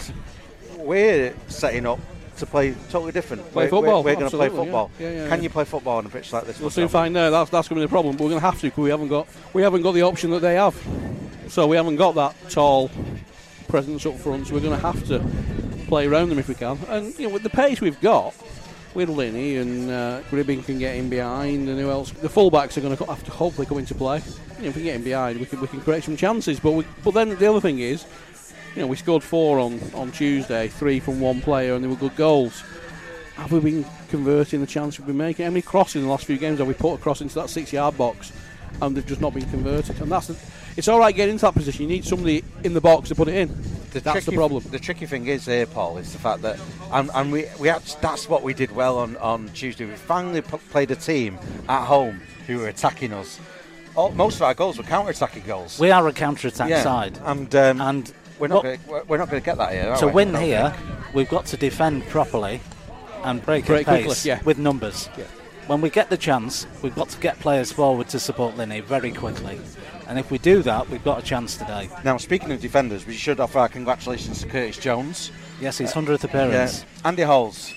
[0.78, 2.00] we're setting up.
[2.38, 3.42] To play totally different.
[3.52, 4.64] Play We're- football, We're, going to play absolutely, yeah.
[4.64, 4.92] football.
[4.98, 6.58] Yeah, yeah, Can you play football on a pitch like this?
[6.58, 7.32] We'll soon find out.
[7.32, 8.16] That's that's going to be the problem.
[8.16, 10.30] But we're going to have to because we haven't got we haven't got the option
[10.32, 10.74] that they have.
[11.50, 12.90] So we haven't got that tall
[13.68, 14.48] presence up front.
[14.48, 15.20] So we're going to have to
[15.90, 16.80] play around them if we can.
[16.88, 18.34] And you know, with the pace we've got,
[18.94, 22.12] with Linney and uh, Gribbin can get in behind, and who else?
[22.12, 24.22] The fullbacks are going to have to hopefully come into play.
[24.58, 26.60] You know, if we get in behind, we can we can create some chances.
[26.60, 28.06] But we, but then the other thing is,
[28.76, 31.96] you know, we scored four on on Tuesday, three from one player, and they were
[31.96, 32.64] good goals
[33.40, 35.46] have we been converting the chance we've been making?
[35.46, 37.72] How many crosses in the last few games have we put across into that six
[37.72, 38.32] yard box
[38.82, 40.00] and they've just not been converted?
[40.02, 40.38] And that's the,
[40.78, 41.84] it's all right getting into that position.
[41.84, 43.48] You need somebody in the box to put it in.
[43.92, 44.64] that's the tricky- problem.
[44.70, 46.60] The tricky thing is here, Paul, is the fact that,
[46.92, 49.86] and, and we, we act- that's what we did well on, on Tuesday.
[49.86, 53.40] We finally p- played a team at home who were attacking us.
[53.96, 55.80] All, most of our goals were counter-attacking goals.
[55.80, 57.20] We are a counter attack Yeah, side.
[57.24, 59.90] and um, And we're not what- gonna, we're- we're not going to get that here.
[59.90, 60.14] are to we?
[60.14, 61.14] win here, think.
[61.16, 62.62] we've got to defend properly
[63.24, 64.42] and break, Break pace quickly, yeah.
[64.44, 65.10] with numbers.
[65.18, 65.26] Yeah.
[65.68, 69.12] When we get the chance, we've got to get players forward to support Linney very
[69.12, 69.60] quickly.
[70.10, 71.88] And if we do that, we've got a chance today.
[72.04, 75.32] Now, speaking of defenders, we should offer our congratulations to Curtis Jones.
[75.62, 76.82] Yes, his 100th appearance.
[76.82, 77.72] Yeah, Andy Halls,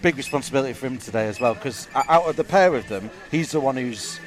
[0.00, 3.52] big responsibility for him today as well because out of the pair of them, he's
[3.52, 4.18] the one who's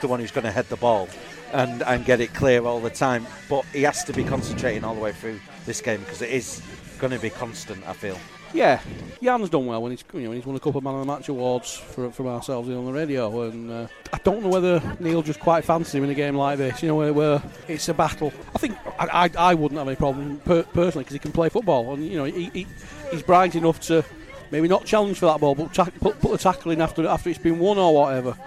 [0.00, 1.08] the one who's going to head the ball
[1.52, 3.26] and and get it clear all the time.
[3.50, 6.62] But he has to be concentrating all the way through this game because it is
[6.98, 7.86] going to be constant.
[7.86, 8.18] I feel.
[8.56, 8.80] Yeah,
[9.22, 11.12] Jan's done well when he's you know he's won a couple of man of the
[11.12, 15.20] match awards for, from ourselves on the radio, and uh, I don't know whether Neil
[15.20, 16.82] just quite fancies him in a game like this.
[16.82, 18.32] You know, where, where it's a battle.
[18.54, 21.50] I think I, I, I wouldn't have any problem per, personally because he can play
[21.50, 22.66] football, and you know he, he,
[23.10, 24.02] he's bright enough to
[24.50, 27.28] maybe not challenge for that ball, but tack put, put the tackle in after after
[27.28, 28.38] it's been won or whatever.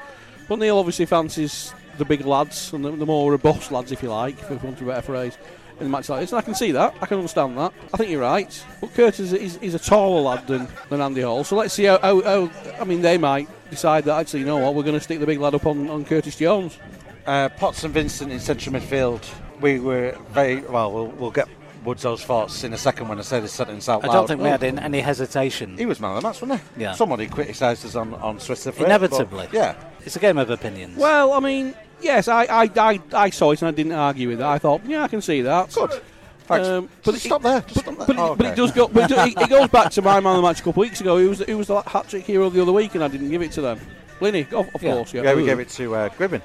[0.47, 4.09] But Neil obviously fancies the big lads and the, the more robust lads, if you
[4.09, 5.37] like, you want a better phrase
[5.79, 6.95] in a match like this, and I can see that.
[7.01, 7.73] I can understand that.
[7.93, 8.65] I think you're right.
[8.81, 11.99] But Curtis is, is a taller lad than, than Andy Hall, so let's see how,
[11.99, 12.51] how, how.
[12.79, 15.25] I mean, they might decide that actually, you know what, we're going to stick the
[15.25, 16.77] big lad up on, on Curtis Jones.
[17.25, 19.23] Uh, Potts and Vincent in central midfield.
[19.61, 20.91] We were very well.
[20.91, 21.47] We'll, we'll get
[21.83, 24.49] Woodso's thoughts in a second when I say this sentence out I don't think we
[24.49, 25.77] had in any hesitation.
[25.77, 26.83] He was man of the match, wasn't he?
[26.83, 26.93] Yeah.
[26.93, 29.47] Somebody criticised us on, on Twitter for it, Inevitably.
[29.51, 29.75] but yeah.
[30.05, 30.97] It's a game of opinions.
[30.97, 34.39] Well, I mean, yes, I, I, I, I saw it and I didn't argue with
[34.39, 34.47] that.
[34.47, 35.73] I thought, yeah, I can see that.
[35.73, 36.01] Good.
[36.47, 36.67] Thanks.
[36.67, 37.61] Um, but it- stop there.
[37.61, 38.07] Just stop there.
[38.07, 38.53] But, it, Oh, but okay.
[38.53, 38.87] it does go.
[38.87, 40.99] But it, it goes back to my man of the match a couple of weeks
[41.01, 41.17] ago.
[41.17, 43.41] Who was, who was the hat trick hero the other week, and I didn't give
[43.41, 43.79] it to them.
[44.19, 44.93] Linney, of, of Yeah.
[44.93, 45.13] course.
[45.13, 46.41] Yeah, Yeah, we gave it to uh, Gribbin.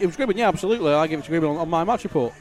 [0.00, 0.92] It was Gribbin, yeah, absolutely.
[0.92, 2.32] I give it to Gribbin on, on my match report.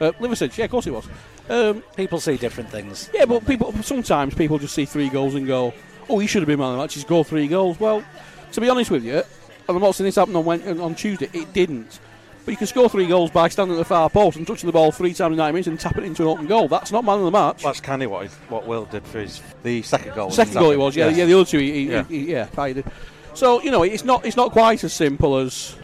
[0.00, 1.06] Uh, Liversedge, yeah, of course it was.
[1.48, 3.10] Um, People see different things.
[3.14, 5.72] yeah, but people sometimes people just see three goals and go,
[6.08, 6.94] "Oh, he should have been man of the match.
[6.94, 8.02] He's scored three goals." Well,
[8.52, 9.22] to be honest with you,
[9.68, 11.28] and I'm not saying this happened on on Tuesday.
[11.32, 11.98] It didn't.
[12.44, 14.72] But you can score three goals by standing at the far post and touching the
[14.72, 16.68] ball three times in nine minutes and tap it into an open goal.
[16.68, 17.62] That's not man of the match.
[17.62, 20.30] That's kind of what he- what Will did for his the second goal.
[20.30, 20.78] Second goal it?
[20.78, 21.16] was, yeah, Yes.
[21.16, 21.24] yeah.
[21.24, 22.04] The other two, he, he, Yeah.
[22.04, 22.84] he- yeah, did.
[23.32, 25.74] So you know, it's not it's not quite as simple as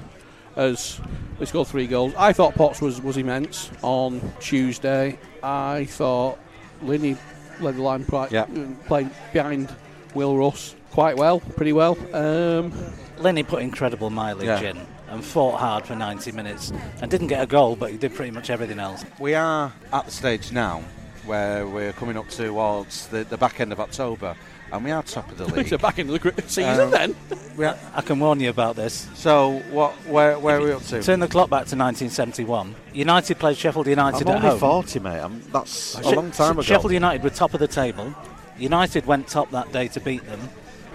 [0.54, 1.00] as
[1.38, 2.12] we scored three goals.
[2.18, 5.18] I thought Potts was was immense on Tuesday.
[5.42, 6.38] I thought
[6.82, 7.16] Linney
[7.60, 8.42] led the line quite Yeah.
[8.42, 9.74] uh, playing behind
[10.14, 11.96] Will Russ quite well, pretty well.
[12.12, 12.72] Um,
[13.20, 14.70] Lenny put incredible mileage Yeah.
[14.70, 18.14] in and fought hard for 90 minutes and didn't get a goal, but he did
[18.14, 19.04] pretty much everything else.
[19.18, 20.82] We are at the stage now
[21.26, 24.34] where we're coming up towards the, the back end of October,
[24.72, 25.72] and we are top of the it's league.
[25.74, 27.16] a back into the cri- season Um, then.
[27.56, 29.06] We are- I can warn you about this.
[29.14, 29.92] so what?
[30.06, 31.02] Where where are we up to?
[31.02, 32.74] Turn the clock back to 1971.
[32.94, 34.58] United played Sheffield United I'm at only home.
[34.58, 35.20] 40, mate.
[35.20, 36.62] I'm, that's a She- long time ago.
[36.62, 38.14] Sheffield United were top of the table.
[38.58, 40.40] United went top that day to beat them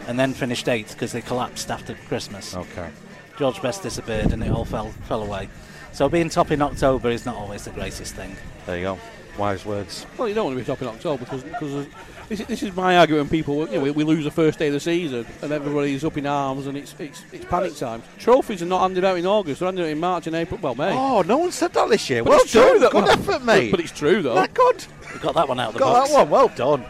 [0.08, 2.56] and then finished eighth because they collapsed after Christmas.
[2.56, 2.90] Okay.
[3.38, 5.50] George Best disappeared and it all fell fell away.
[5.92, 8.36] So being top in October is not always the greatest thing.
[8.66, 9.00] There you go.
[9.38, 10.06] Wise words.
[10.18, 11.88] Well, you don't want to be top in October because because
[12.30, 13.30] this, is- this is my argument.
[13.30, 16.18] People, you know, we, we lose the first day of the season and everybody's up
[16.18, 18.02] in arms and it's it's, it's panic time.
[18.18, 20.60] Trophies are not handed out in August; they're handed out in March and April.
[20.62, 20.94] Well, May.
[20.94, 22.24] Oh, no one said that this year.
[22.24, 22.80] But well it's true done.
[22.80, 23.72] that- Good well, effort, mate.
[23.72, 24.36] But, but it's true though.
[24.36, 24.86] That good.
[25.14, 26.10] We got that one out of the Got box.
[26.12, 26.30] that one.
[26.30, 26.86] Well done.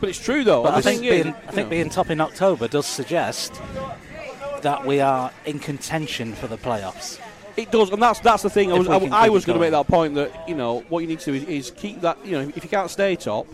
[0.00, 0.62] But it's true though.
[0.62, 2.86] But and I the think thing is, being, I think being top in October does
[2.86, 3.60] suggest
[4.62, 7.18] that we are in contention for the playoffs.
[7.56, 8.72] It does, and that's that's the thing.
[8.72, 11.00] I was I, I was it going to make that point that you know what
[11.00, 12.24] you need to do is, is keep that.
[12.24, 13.46] You know, if you can't stay top,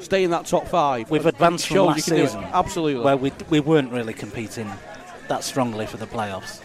[0.00, 1.10] stay in that top five.
[1.10, 2.26] We've advanced it from shows last you can do it.
[2.28, 3.04] season, Absolutely.
[3.04, 4.70] where we we weren't really competing
[5.28, 6.60] that strongly for the playoffs.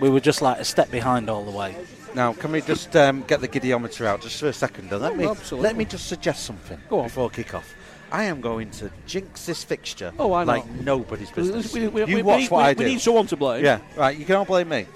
[0.00, 1.74] We were just like a step behind all the way.
[2.14, 4.90] Now, can we just um, get the gidiometer out just for a second?
[4.92, 5.68] And let Oh, me absolutely.
[5.68, 7.04] let me just suggest something Go on.
[7.06, 7.74] before kick-off.
[8.12, 10.52] I am going to jinx this fixture Oh, I know.
[10.52, 11.72] like nobody's business.
[11.72, 13.64] We- we- we- you we- watch we- what we- I we need someone to blame.
[13.64, 14.16] Yeah, right.
[14.16, 14.86] You can't blame me.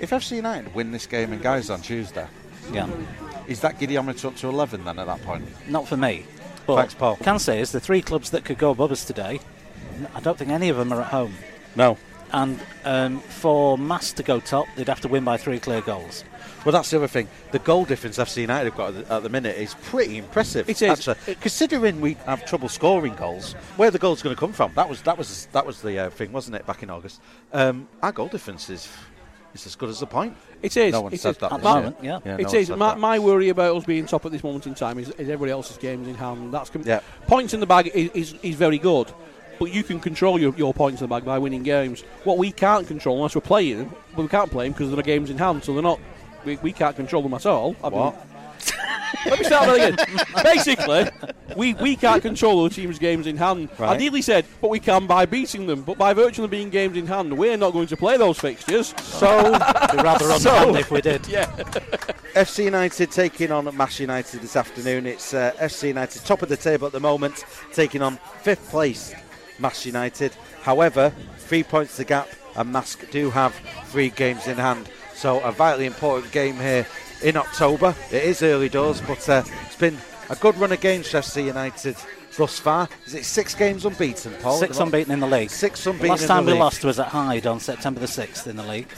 [0.00, 2.26] If FC United win this game in Guys on Tuesday,
[2.72, 2.88] Yeah,
[3.46, 5.44] is that gidiometer up to 11 then at that point?
[5.68, 6.24] not for me.
[6.66, 7.16] But Thanks, Paul.
[7.16, 9.40] Can say is the three clubs that could go above us today.
[10.14, 11.34] I don't think any of them are at home.
[11.74, 11.98] No.
[12.32, 16.24] And um, for Marske to go top, they'd have to win by three clear goals.
[16.64, 17.28] Well, that's the other thing.
[17.50, 20.68] The goal difference FC United have got at the, at the minute is pretty impressive.
[20.68, 21.06] It is.
[21.08, 21.34] Actually.
[21.36, 24.72] Considering we have trouble scoring goals, where the goal's going to come from?
[24.74, 26.66] That was that was that was the uh, thing, wasn't it?
[26.66, 27.20] Back in August,
[27.52, 28.88] um, our goal difference is
[29.54, 30.34] is as good as the point.
[30.62, 30.92] It is.
[30.92, 31.38] No one it said is.
[31.38, 32.20] that At the moment, yeah.
[32.24, 32.70] no it one is.
[32.70, 35.50] My, my worry about us being top at this moment in time is, is everybody
[35.50, 36.54] else's games in hand.
[36.54, 37.00] That's com- Yeah.
[37.26, 39.12] points in the bag is, is, is very good,
[39.62, 42.00] but you can control your, your points in the bag by winning games.
[42.24, 45.00] What we can't control unless we're playing them, but we can't play them because they're
[45.04, 46.00] games in hand, so they're not.
[46.44, 47.76] We, we can't control them at all.
[47.84, 48.26] I mean- What?
[49.26, 50.24] Let me start that again.
[50.42, 51.08] Basically,
[51.56, 53.68] we, we can't control the teams' games in hand.
[53.78, 54.00] I Right.
[54.00, 55.82] nearly said, but we can by beating them.
[55.82, 58.94] But by virtue of being games in hand, we're not going to play those fixtures.
[58.98, 61.28] So It'd be rather So- if we did.
[61.28, 61.46] Yeah.
[62.34, 65.06] FC United taking on Marske United this afternoon.
[65.06, 67.44] It's uh, FC United top of the table at the moment,
[67.74, 69.14] taking on fifth place
[69.58, 70.32] Marske United.
[70.62, 73.54] However, three points the gap, and Marske do have
[73.86, 74.88] three games in hand.
[75.14, 76.86] So a vitally important game here
[77.22, 77.94] in October.
[78.10, 79.98] It is early doors, but uh, it's been
[80.30, 81.96] a good run against FC United
[82.36, 82.88] thus far.
[83.06, 84.58] Is it six games unbeaten, Paul?
[84.58, 85.50] Six unbeaten in the league.
[85.50, 86.08] Six The unbeaten.
[86.10, 86.60] last in time the we league.
[86.62, 88.88] lost was at Hyde on September the 6th in the league.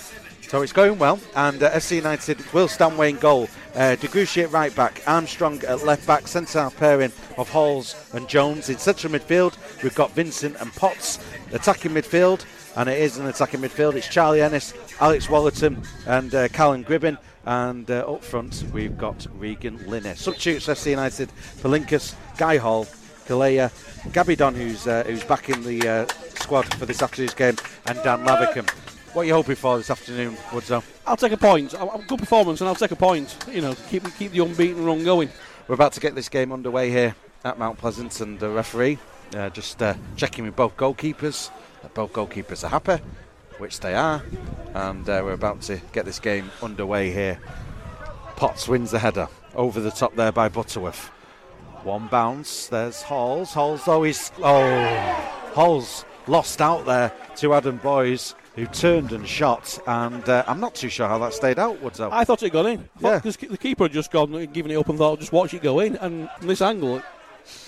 [0.48, 3.48] So it's going well, and uh, FC United will Stanway in goal.
[3.74, 8.68] Uh, at right back, Armstrong at left back, centre pairing of Halls and Jones.
[8.68, 11.18] In central midfield, we've got Vincent and Potts.
[11.52, 12.44] Attacking midfield,
[12.76, 13.94] and it is an attacking midfield.
[13.94, 17.18] It's Charlie Ennis, Alex Wallerton, and uh, Callum Gribbin.
[17.46, 20.14] And uh, up front, we've got Regan Linney.
[20.14, 21.30] Substitutes FC United,
[21.62, 22.85] Palinkas, Guy Hall,
[23.26, 23.72] Kalea,
[24.12, 26.07] Gabby Don, who's, uh, who's back in the uh,
[26.40, 28.93] squad for this afternoon's game, and Dan Lavicum.
[29.14, 30.83] What are you hoping for this afternoon, Woodzo?
[31.07, 31.72] I'll take a point.
[31.72, 33.37] A good performance, and I'll take a point.
[33.48, 35.29] You know, keep keep the unbeaten run going.
[35.68, 38.98] We're about to get this game underway here at Mount Pleasant, and the referee
[39.37, 41.53] uh, just uh, checking with both goalkeepers.
[41.94, 43.00] Both goalkeepers are happy,
[43.59, 44.20] which they are,
[44.74, 47.38] and uh, we're about to get this game underway here.
[48.35, 51.07] Potts wins the header over the top there by Butterworth.
[51.85, 52.66] One bounce.
[52.66, 53.53] There's Halls.
[53.53, 54.72] Halls though he's oh
[55.55, 60.75] Halls lost out there to Adam Boyes, who turned and shot, and uh, I'm not
[60.75, 61.81] too sure how that stayed out.
[61.83, 62.09] Woodzo.
[62.12, 62.88] I thought it got in.
[63.01, 63.17] Yeah.
[63.17, 65.62] Because the keeper had just gone, given it up and thought, I'd just watch it
[65.62, 65.97] go in.
[65.97, 67.03] And from this angle,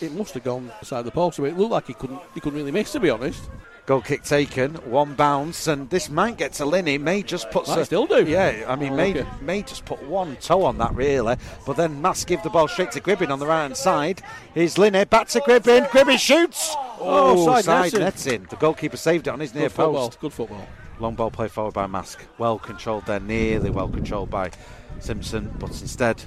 [0.01, 1.39] it must have gone inside the post.
[1.39, 3.49] Mean, it looked like he couldn't he couldn't really miss, to be honest.
[3.87, 6.99] Goal kick taken, one bounce, and this might get to Linney.
[6.99, 8.25] May just put Might still do.
[8.25, 9.27] Yeah, I mean, Oh, May, okay.
[9.41, 12.91] May just put one toe on that really, but then Marske give the ball straight
[12.93, 14.23] to Gribbin on the right hand side.
[14.55, 15.87] Here's Linney back to Gribbin.
[15.91, 16.75] Gribbin shoots.
[16.99, 18.01] Oh, oh side netting.
[18.01, 18.47] netting.
[18.51, 20.09] The goalkeeper saved it on his near Good football.
[20.09, 20.21] post.
[20.21, 20.67] Good football.
[20.99, 22.25] Long ball play forward by Marske.
[22.39, 24.51] Well controlled there, nearly well controlled by
[24.99, 26.25] Simpson, but instead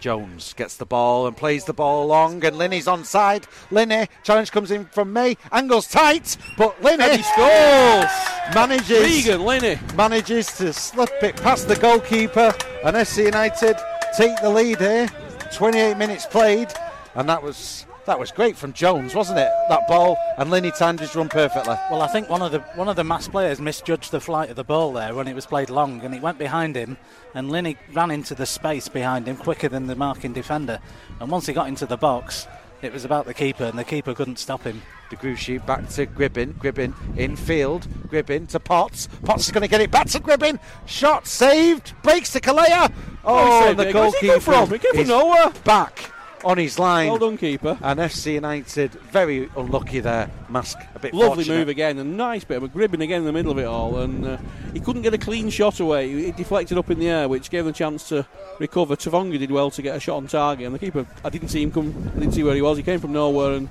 [0.00, 3.44] Jones gets the ball and plays the ball long, and Linney's onside.
[3.70, 8.54] Linney challenge comes in from May, angles tight, but Linney And he scores!
[8.54, 9.78] Manages Regan, Linney.
[9.94, 12.54] manages to slip it past the goalkeeper,
[12.84, 13.76] and FC United
[14.16, 15.08] take the lead here.
[15.52, 16.68] 28 minutes played,
[17.14, 19.50] and that was that was great from Jones, wasn't it?
[19.68, 21.76] That ball, and Linney timed his run perfectly.
[21.90, 24.56] Well, I think one of the one of the Marske players misjudged the flight of
[24.56, 26.96] the ball there when it was played long, and it went behind him,
[27.34, 30.80] and Linney ran into the space behind him quicker than the marking defender.
[31.20, 32.46] And once he got into the box,
[32.82, 34.82] it was about the keeper, and the keeper couldn't stop him.
[35.10, 36.54] De Gruchy back to Gribbin.
[36.54, 37.86] Gribbin in field.
[38.08, 39.08] Gribbin to Potts.
[39.24, 40.58] Potts is going to get it back to Gribbin.
[40.86, 41.94] Shot saved.
[42.02, 42.92] Breaks to Kalea.
[43.24, 43.94] Oh, oh saved and the it.
[43.94, 44.70] Where's he come goalkeeper from?
[44.70, 45.52] He from is nowhere.
[45.64, 46.10] back
[46.44, 47.08] on his line.
[47.08, 47.78] Well done, keeper.
[47.82, 50.30] And FC United very unlucky there.
[50.48, 51.58] Marske a bit Lovely fortunate.
[51.58, 53.98] move again, a nice bit of a Gribbin again in the middle of it all,
[53.98, 54.36] and uh,
[54.72, 56.08] he couldn't get a clean shot away.
[56.08, 58.26] He deflected up in the air, which gave him a chance to
[58.58, 58.96] recover.
[58.96, 61.62] Tavonga did well to get a shot on target, and the keeper, I didn't see
[61.62, 62.76] him come, I didn't see where he was.
[62.76, 63.68] He came from nowhere, and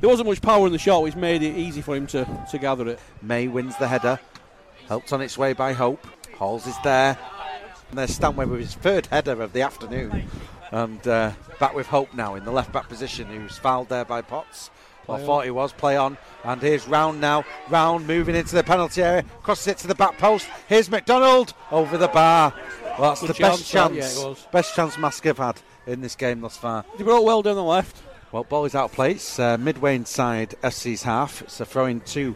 [0.00, 2.58] there wasn't much power in the shot, which made it easy for him to, to
[2.58, 3.00] gather it.
[3.22, 4.20] May wins the header.
[4.88, 6.06] Helped on its way by Hope.
[6.36, 7.18] Halls is there.
[7.90, 10.28] And there's Stanway with his third header of the afternoon.
[10.72, 14.22] And uh, back with Hope now in the left back position, who's fouled there by
[14.22, 14.70] Potts.
[15.08, 15.72] I thought he was.
[15.72, 16.18] Play on.
[16.42, 17.44] And here's Round now.
[17.68, 19.22] Round moving into the penalty area.
[19.42, 20.48] Crosses it to the back post.
[20.68, 22.52] Here's McDonald over the bar.
[22.98, 24.40] Well, that's Good the best chance, that, chance.
[24.42, 24.50] yeah.
[24.50, 26.84] Best chance Marske have had in this game thus far.
[26.96, 28.02] He brought well down the left.
[28.32, 29.38] Well, ball is out of place.
[29.38, 31.42] Uh, midway inside SC's half.
[31.42, 32.34] It's a throw in to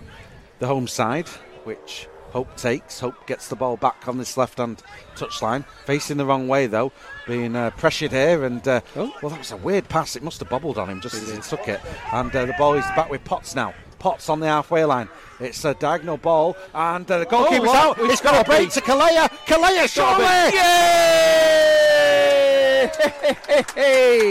[0.60, 1.26] the home side,
[1.64, 3.00] which Hope takes.
[3.00, 4.82] Hope gets the ball back on this left hand
[5.16, 5.64] touchline.
[5.84, 6.92] Facing the wrong way, though.
[7.26, 8.44] Being uh, pressured here.
[8.44, 9.12] And, uh, Oh.
[9.22, 10.14] well, that was a weird pass.
[10.16, 11.80] It must have bobbled on him just as he took it.
[12.12, 13.74] And uh, the ball is back with Potts now.
[13.98, 15.08] Potts on the halfway line.
[15.40, 17.76] It's a diagonal ball, and uh, the goalkeeper's what?
[17.76, 17.98] out.
[18.04, 19.28] It's It's got a break to Kalea.
[19.46, 20.24] Kalea, surely!
[20.56, 21.80] Yay!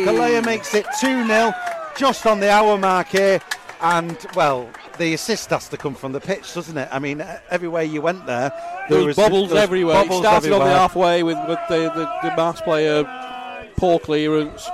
[0.05, 1.51] Kalea makes it 2 0,
[1.97, 3.39] just on the hour mark here.
[3.81, 6.89] And, well, the assist has to come from the pitch, doesn't it?
[6.91, 8.51] I mean, everywhere you went there,
[8.89, 9.95] There was bubbles there was everywhere.
[9.95, 13.03] bubbles it started on the halfway with, with the, the, the Marske player,
[13.77, 14.67] poor clearance.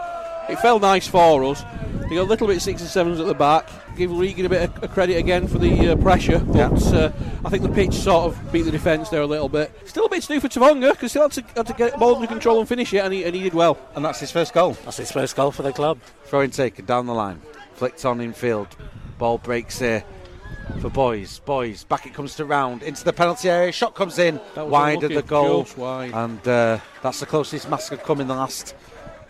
[0.50, 1.64] It felt nice for us.
[2.10, 3.68] They got a little bit six and sevens at the back.
[3.96, 7.12] Give Regan a bit of credit again for the uh, pressure, but uh,
[7.44, 9.72] I think the pitch sort of beat the defence there a little bit.
[9.86, 11.98] Still a bit to do for Tavonga because he had to, had to get the
[11.98, 13.78] ball under control and finish it, and he, and he did well.
[13.96, 14.74] And that's his first goal.
[14.84, 16.00] That's his first goal for the club.
[16.26, 17.42] Throwing taken down the line.
[17.76, 18.68] Flicked on in field.
[19.18, 20.04] Ball breaks here
[20.82, 21.40] for Boyes.
[21.40, 21.84] Boyes.
[21.84, 22.84] Back it comes to Round.
[22.84, 23.72] Into the penalty area.
[23.72, 24.40] Shot comes in.
[24.56, 25.66] Wide of the goal.
[25.78, 28.76] And uh, that's the closest Marske had come in the last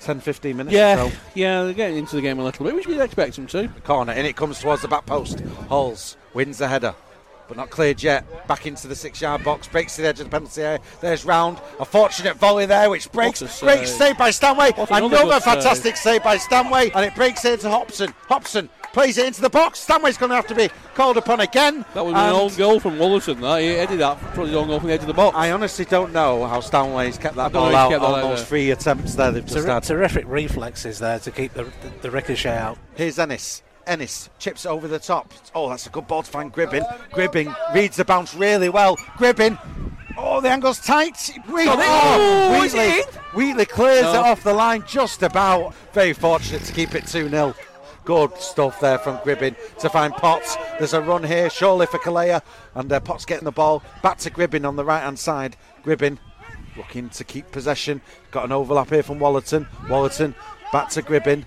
[0.02, 1.12] 10 15 minutes Yeah, so.
[1.34, 3.68] yeah, they're getting into the game a little bit, which we'd expect them to.
[3.84, 5.40] corner, and it comes towards the back post.
[5.70, 6.94] Halls wins the header,
[7.48, 8.48] but not cleared yet.
[8.48, 10.80] Back into the six-yard box, breaks to the edge of the penalty area.
[11.02, 13.42] There's Round, a fortunate volley there, which breaks.
[13.42, 13.98] What Great save.
[13.98, 14.72] save by Stanway.
[14.74, 15.54] What another Another good save.
[15.54, 18.14] fantastic save by Stanway, and it breaks into Hobson.
[18.28, 19.80] Hobson plays it into the box.
[19.80, 21.84] Stanway's going to have to be called upon again.
[21.94, 23.42] That was an own goal from Wollerton.
[23.42, 25.36] That he headed that from his own goal from the edge of the box.
[25.36, 28.44] I honestly don't know how Stanway's kept that don't ball out kept that on those
[28.46, 29.84] three attempts there they've just had.
[29.84, 32.78] terrific reflexes there to keep the, the, the ricochet out.
[32.96, 33.64] Here's Ennis.
[33.88, 35.34] Ennis chips over the top.
[35.54, 36.84] Oh, that's a good ball to find Gribbin.
[37.12, 38.98] Gribbin reads the bounce really well.
[39.18, 39.58] Gribbin.
[40.18, 41.32] Oh, the angle's tight.
[41.50, 43.02] Wheat- oh, is it Wheatley.
[43.34, 44.12] Wheatley clears No.
[44.14, 45.74] it off the line just about.
[45.94, 47.54] Very fortunate to keep it 2 0.
[48.06, 50.56] Good stuff there from Gribbin to find Potts.
[50.78, 52.42] There's a run here, surely for Kalea.
[52.76, 55.58] And uh, Potts getting the ball back to Gribbin on the right hand side.
[55.84, 56.18] Gribbin
[56.78, 58.02] looking to keep possession.
[58.32, 59.68] Got an overlap here from Wollerton.
[59.88, 60.36] Wollerton
[60.72, 61.46] back to Gribbin.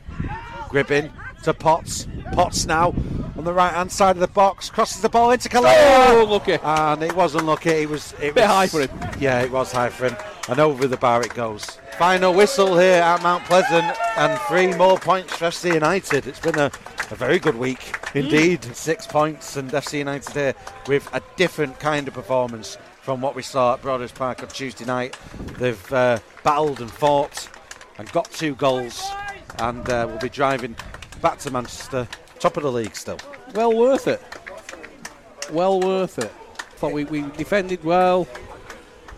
[0.68, 1.10] Gribbin
[1.44, 2.06] to Potts.
[2.32, 2.94] Potts now
[3.36, 4.68] on the right hand side of the box.
[4.68, 6.10] Crosses the ball into Kalea.
[6.10, 6.58] Oh, lucky.
[6.62, 7.70] And it wasn't lucky.
[7.70, 8.12] It was.
[8.14, 8.90] It Bit was, high for him.
[9.20, 10.16] Yeah, it was high for him.
[10.48, 11.78] And over the bar it goes.
[11.98, 16.26] Final whistle here at Mount Pleasant, and three more points for FC United.
[16.26, 16.70] It's been a,
[17.10, 18.64] a very good week indeed.
[18.76, 20.54] Six points, and FC United here
[20.86, 24.84] with a different kind of performance from what we saw at Broadhurst Park on Tuesday
[24.84, 25.16] night.
[25.58, 27.48] They've uh, battled and fought
[27.98, 29.02] and got two goals,
[29.58, 30.76] and uh, will be driving
[31.20, 33.18] back to Manchester, top of the league still.
[33.54, 34.22] Well worth it.
[35.52, 36.30] Well worth it.
[36.76, 38.28] Thought we, we defended well.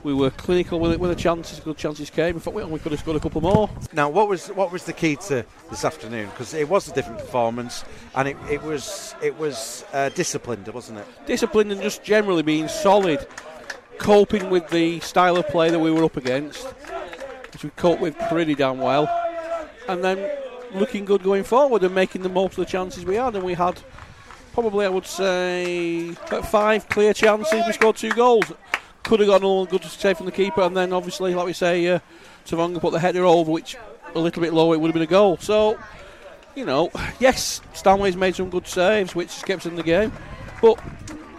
[0.03, 2.41] We were clinical when, when the chances, good chances came.
[2.41, 3.69] Fact, we, we could have scored a couple more.
[3.93, 6.31] Now, what was what was the key to this afternoon?
[6.31, 11.01] Because it was a different performance, and it, it was it was uh, disciplined, wasn't
[11.01, 11.07] it?
[11.27, 13.27] Disciplined and just generally being solid,
[13.99, 16.65] coping with the style of play that we were up against,
[17.53, 19.07] which we coped with pretty damn well,
[19.87, 20.19] and then
[20.75, 23.35] looking good going forward and making the most of the chances we had.
[23.35, 23.81] And we had
[24.53, 26.13] probably, I would say,
[26.51, 27.67] five clear chances.
[27.67, 28.53] We scored two goals.
[29.03, 31.87] Could have got all good save from the keeper, and then obviously, like we say,
[31.89, 32.01] uh,
[32.45, 33.77] Tavonga put the header over, which
[34.15, 35.39] a little bit lower, it would have been a goal.
[35.39, 35.79] So,
[36.55, 40.13] you know, yes, Stanway's made some good saves, which kept us in the game,
[40.61, 40.79] but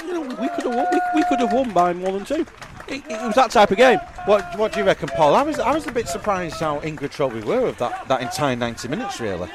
[0.06, 0.88] you know, we could have won.
[0.92, 2.46] We, we could have won by more than two.
[2.92, 4.00] It, it was that type of game.
[4.26, 5.34] What what do you reckon, Paul?
[5.36, 8.22] I was I was a bit surprised how in control we were of that, that
[8.22, 9.50] entire 90 minutes, really.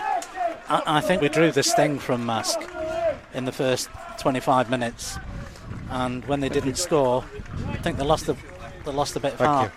[0.69, 2.67] I, I think we drew the sting from Marske
[3.35, 5.19] in the first 25 minutes,
[5.91, 7.25] and when they didn't score,
[7.69, 8.37] I think they lost a
[8.85, 9.73] they lost a bit of Thank heart.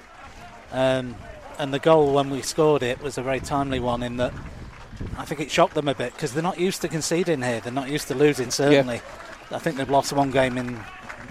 [0.72, 1.16] Um,
[1.57, 4.34] and the goal when we scored it was a very timely one in that
[5.18, 7.60] I think it shocked them a bit because they're not used to conceding here.
[7.60, 8.51] They're not used to losing.
[8.51, 9.01] Certainly,
[9.51, 10.80] I think they've lost one game in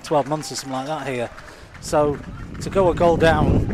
[0.05, 1.31] 12 months or something like that here.
[1.81, 2.19] So
[2.61, 3.67] to go a goal down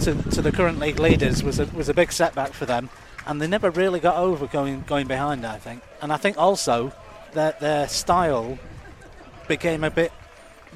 [0.00, 2.90] to, to the current league leaders was a, was a big setback for them,
[3.26, 5.46] and they never really got over going going behind.
[5.46, 6.92] I think, and I think also
[7.32, 8.58] that their style
[9.48, 10.12] became a bit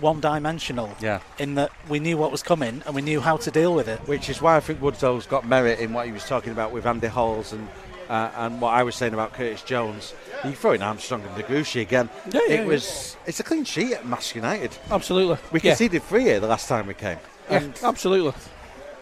[0.00, 0.94] one-dimensional.
[1.00, 1.20] Yeah.
[1.38, 3.98] In that we knew what was coming and we knew how to deal with it.
[4.06, 6.86] Which is why I think Woodall's got merit in what he was talking about with
[6.86, 7.68] Andy Halls and
[8.08, 10.14] uh, and what I was saying about Curtis Jones.
[10.44, 12.08] You throw in Armstrong and De Gruchy again.
[12.32, 14.76] Yeah, yeah, it was it's a clean sheet at Marske United.
[14.90, 15.36] Absolutely.
[15.52, 15.72] We yeah.
[15.72, 17.18] conceded three here the last time we came.
[17.50, 18.32] Yeah, And, absolutely.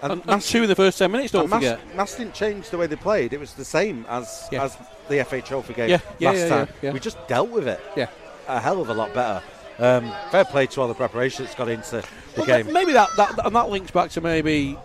[0.03, 1.97] and, And, and two in the first 10 minutes, don't Marske, forget.
[1.97, 3.33] Marske didn't change the way they played.
[3.33, 4.65] It was the same as Yeah.
[4.65, 4.77] as
[5.09, 6.69] the FA Trophy game Yeah, yeah, last yeah, time.
[6.69, 6.93] yeah, yeah.
[6.93, 8.09] We just dealt with it Yeah.
[8.49, 9.43] a hell of a lot better.
[9.79, 12.05] Um, fair play to all the preparation that's got into the
[12.39, 12.73] Well, game.
[12.73, 14.79] Maybe that, that and that links back to maybe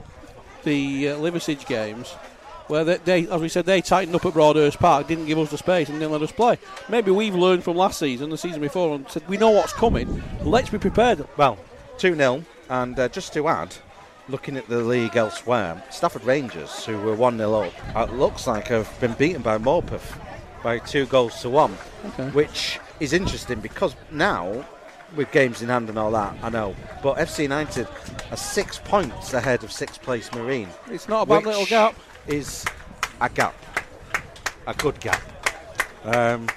[0.63, 2.13] the uh, Liversidge games,
[2.71, 5.51] where they, they, as we said, they tightened up at Broadhurst Park, didn't give us
[5.51, 6.57] the space, and didn't let us play.
[6.87, 10.23] Maybe we've learned from last season, the season before, and said we know what's coming.
[10.41, 11.27] Let's be prepared.
[11.37, 11.57] Well,
[11.97, 12.43] 2 0.
[12.69, 13.75] And uh, just to add,
[14.29, 18.69] looking at the league elsewhere, Stafford Rangers, who were 1 0 up, uh, looks like
[18.69, 20.17] have been beaten by Morpeth
[20.63, 22.29] by two goals to one, Okay.
[22.29, 24.63] which is interesting because now,
[25.15, 27.87] with games in hand and all that, I know, but FC United
[28.29, 30.69] are six points ahead of sixth place Marine.
[30.89, 31.95] It's not a bad little gap.
[32.27, 32.65] Is
[33.19, 33.55] a gap,
[34.67, 35.21] a good gap.
[36.05, 36.47] Um,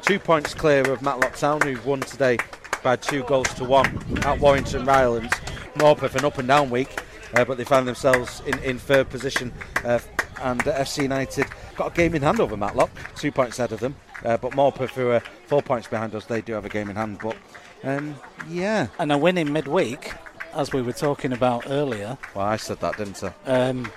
[0.00, 2.38] two points clear of Matlock Town, who've won today
[2.82, 3.86] by two goals to one
[4.24, 5.32] at Warrington Rylands.
[5.74, 6.88] Morpeth an up and down week,
[7.34, 9.52] uh, but they found themselves in, in third position.
[9.84, 9.98] Uh,
[10.42, 11.46] and uh, FC United
[11.76, 13.94] got a game in hand over Matlock, two points ahead of them.
[14.24, 16.96] Uh, but Morpeth, who are four points behind us, they do have a game in
[16.96, 17.18] hand.
[17.22, 17.36] But
[17.84, 18.16] um,
[18.48, 20.12] yeah, And a win in midweek,
[20.54, 23.32] as we were talking about earlier, well, I said that, didn't I?
[23.46, 23.90] um,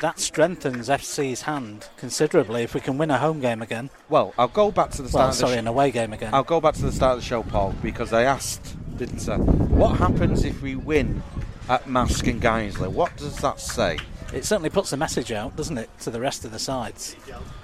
[0.00, 3.90] that strengthens FC's hand considerably if we can win a home game again.
[4.08, 5.20] Well, I'll go back to the start.
[5.20, 6.34] Well, of the sorry, sh- an away game again.
[6.34, 9.36] I'll go back to the start of the show, Paul, because I asked, didn't I?
[9.36, 11.22] What happens if we win
[11.68, 12.88] at Marske and Guiseley?
[12.88, 13.98] What does that say?
[14.32, 17.16] It certainly puts a message out, doesn't it, to the rest of the sides?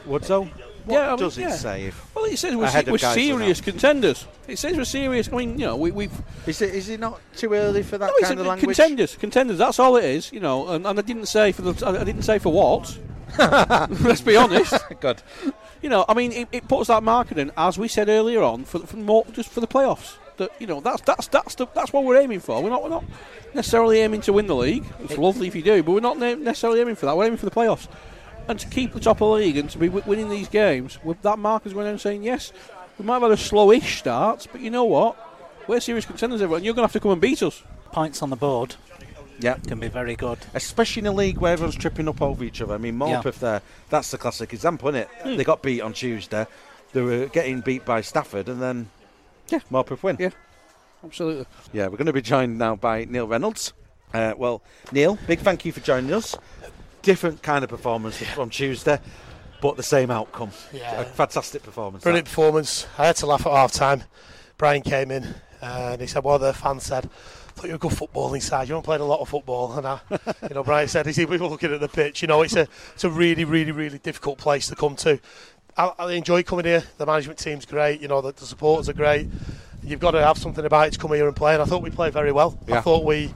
[0.06, 0.50] Woodso?
[0.86, 1.50] What Yeah, I mean, does it yeah.
[1.50, 1.92] say?
[2.14, 4.26] Well, it says we're, se- we're serious contenders.
[4.48, 5.28] It says we're serious.
[5.32, 6.12] I mean, you know, we, we've
[6.46, 8.76] is it is it not too early for that No, it's kind of language?
[8.76, 9.58] Contenders, contenders.
[9.58, 10.68] That's all it is, you know.
[10.68, 11.86] And, and I didn't say for the.
[11.86, 12.98] I didn't say for what.
[13.38, 14.74] Let's be honest.
[15.00, 15.22] Good.
[15.82, 18.64] You know, I mean, it, it puts that marker in, as we said earlier on,
[18.64, 20.16] for, for more just for the playoffs.
[20.38, 22.62] That you know, that's that's that's the, that's what we're aiming for.
[22.62, 23.04] We're not we're not
[23.54, 24.84] necessarily aiming to win the league.
[25.00, 27.16] It's lovely if you do, but we're not ne- necessarily aiming for that.
[27.16, 27.88] We're aiming for the playoffs,
[28.48, 30.98] and to keep the top of the league and to be w- winning these games
[31.04, 32.52] with that marker's going and saying yes,
[32.98, 35.16] we might have had a slowish start, but you know what?
[35.66, 36.62] We're serious contenders, everyone.
[36.64, 37.62] You're going to have to come and beat us.
[37.92, 38.76] Points on the board
[39.40, 39.54] Yeah.
[39.66, 40.38] can be very good.
[40.54, 42.74] Especially in a league where everyone's tripping up over each other.
[42.74, 43.20] I mean, Yeah.
[43.22, 45.08] Morpeth there, that's the classic example, isn't it?
[45.22, 45.36] Hmm.
[45.36, 46.46] They got beat on Tuesday.
[46.92, 48.90] They were getting beat by Stafford, and then
[49.48, 49.58] Yeah.
[49.72, 50.16] Morpeth win.
[50.20, 50.30] Yeah.
[51.04, 51.46] Absolutely.
[51.72, 53.72] Yeah, we're going to be joined now by Neil Reynolds.
[54.14, 56.36] Uh, well, Neil, big thank you for joining us.
[57.06, 58.98] Different kind of performance from Tuesday,
[59.60, 60.50] but the same outcome.
[60.72, 61.02] Yeah.
[61.02, 62.02] A fantastic performance.
[62.02, 62.88] Brilliant performance.
[62.98, 64.02] I had to laugh at half time.
[64.58, 67.78] Brian came in and he said, Well, the fans said, I thought you were a
[67.78, 68.66] good footballing side.
[68.66, 69.72] You haven't played a lot of football.
[69.78, 70.00] And I,
[70.48, 72.66] you know, Brian said, As he was looking at the pitch, you know, it's a,
[72.94, 75.20] it's a really, really, really difficult place to come to.
[75.76, 76.82] I, I enjoy coming here.
[76.98, 78.00] The management team's great.
[78.00, 79.28] You know, the, the supporters are great.
[79.84, 81.54] You've got to have something about it to come here and play.
[81.54, 82.58] And I thought we played very well.
[82.66, 82.78] Yeah.
[82.78, 83.32] I thought we,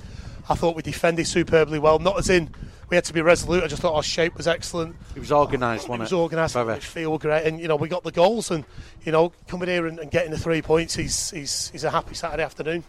[0.48, 2.00] I thought we defended superbly well.
[2.00, 2.52] Not as in
[2.90, 3.64] we had to be resolute.
[3.64, 4.96] I just thought our shape was excellent.
[5.14, 6.14] It was organised, It wasn't was it?
[6.14, 6.56] Was organised.
[6.56, 8.64] It feel great, and you know we got the goals, and
[9.04, 12.14] you know coming here and, and getting the three points, he's he's he's a happy
[12.14, 12.84] Saturday afternoon.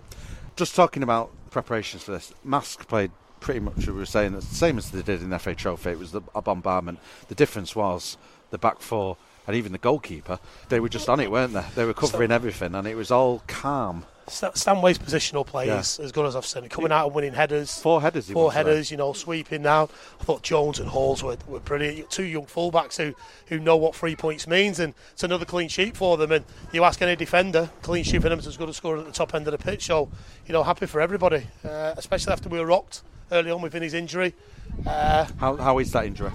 [0.55, 2.33] Just talking about preparations for this.
[2.43, 5.55] Marske played pretty much, we were saying, the same as they did in the FA
[5.55, 5.91] Trophy.
[5.91, 6.99] It was the, a bombardment.
[7.27, 8.17] The difference was
[8.51, 10.39] the back four and even the goalkeeper,
[10.69, 11.65] they were just on it, weren't they?
[11.75, 14.05] They were covering everything, and it was all calm.
[14.27, 15.79] Stanway's positional play yeah.
[15.79, 16.67] is as good as I've seen.
[16.69, 17.81] Coming out and winning headers.
[17.81, 18.29] Four headers.
[18.29, 18.93] Four headers, there.
[18.93, 19.89] you know, sweeping now.
[20.19, 22.09] I thought Jones and Halls were, were brilliant.
[22.09, 23.15] Two young fullbacks who,
[23.47, 26.31] who know what three points means, and it's another clean sheet for them.
[26.31, 29.07] And you ask any defender, clean sheet for them is as good as scoring at
[29.07, 29.85] the top end of the pitch.
[29.85, 30.09] So,
[30.45, 33.93] you know, happy for everybody, uh, especially after we were rocked early on with Vinny's
[33.93, 34.33] injury.
[34.85, 36.31] Uh, how, how is that injury?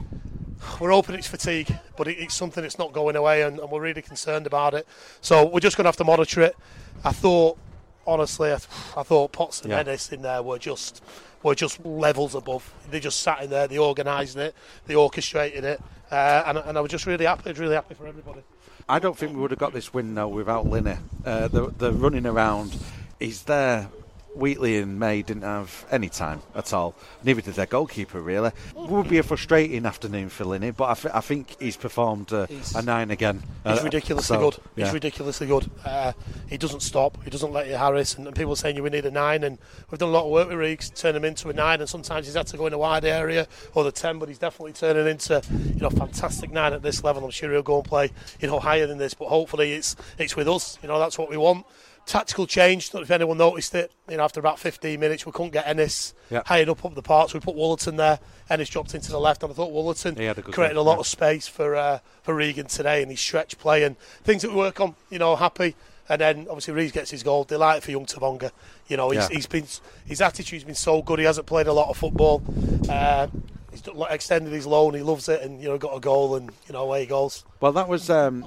[0.80, 3.80] We're hoping it's fatigue, but it, it's something that's not going away, and, and we're
[3.80, 4.86] really concerned about it.
[5.20, 6.56] So we're just going to have to monitor it.
[7.04, 7.58] I thought
[8.06, 8.54] honestly, I,
[8.96, 9.80] I thought Potts and yeah.
[9.80, 11.02] Ennis in there were just
[11.42, 12.72] were just levels above.
[12.90, 14.54] They just sat in there, they organised it,
[14.86, 15.80] they orchestrated it,
[16.10, 18.40] uh, and, and I was just really happy, really happy for everybody.
[18.88, 20.96] I don't think we would have got this win though without Linney.
[21.24, 22.76] Uh, the, the running around,
[23.18, 23.88] he's there
[24.36, 26.94] Wheatley and May didn't have any time at all.
[27.24, 28.48] Neither did their goalkeeper, really.
[28.48, 32.32] It would be a frustrating afternoon for Linney, but I, th- I think he's performed
[32.32, 33.42] uh, a nine again.
[33.64, 34.62] He's uh, ridiculously so, good.
[34.76, 34.92] He's yeah.
[34.92, 35.70] ridiculously good.
[35.84, 36.12] Uh,
[36.48, 37.22] he doesn't stop.
[37.24, 38.16] He doesn't let you Harris.
[38.16, 39.58] And, and people are saying you we need a nine, and
[39.90, 42.26] we've done a lot of work with Reeks, turn him into a nine, and sometimes
[42.26, 45.06] he's had to go in a wide area or the ten, but he's definitely turning
[45.06, 45.42] into
[45.74, 47.24] you know fantastic nine at this level.
[47.24, 48.10] I'm sure he'll go and play
[48.40, 50.78] you know higher than this, but hopefully it's it's with us.
[50.82, 51.66] You know that's what we want
[52.06, 52.90] tactical change.
[52.90, 53.92] Don't if anyone noticed it.
[54.08, 56.42] You know, after about 15 minutes, we couldn't get Ennis yeah.
[56.46, 58.20] higher up up the park, so we put Wollerton there.
[58.48, 61.00] Ennis dropped into the left, and I thought Wollerton a created a lot yeah.
[61.00, 64.56] of space for uh, for Regan today, and his stretch play and things that we
[64.56, 64.94] work on.
[65.10, 65.74] You know, happy.
[66.08, 67.42] And then obviously Rees gets his goal.
[67.42, 68.52] Delighted for young Tavonga.
[68.86, 69.36] You know, he's, yeah.
[69.36, 69.66] he's been
[70.06, 71.18] his attitude's been so good.
[71.18, 72.42] He hasn't played a lot of football.
[72.88, 73.26] Uh,
[73.72, 74.94] he's extended his loan.
[74.94, 77.44] He loves it, and you know, got a goal, and you know, away he goes.
[77.60, 78.46] Well, that was um,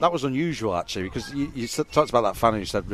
[0.00, 2.84] that was unusual actually because you, you, talked about that fan who said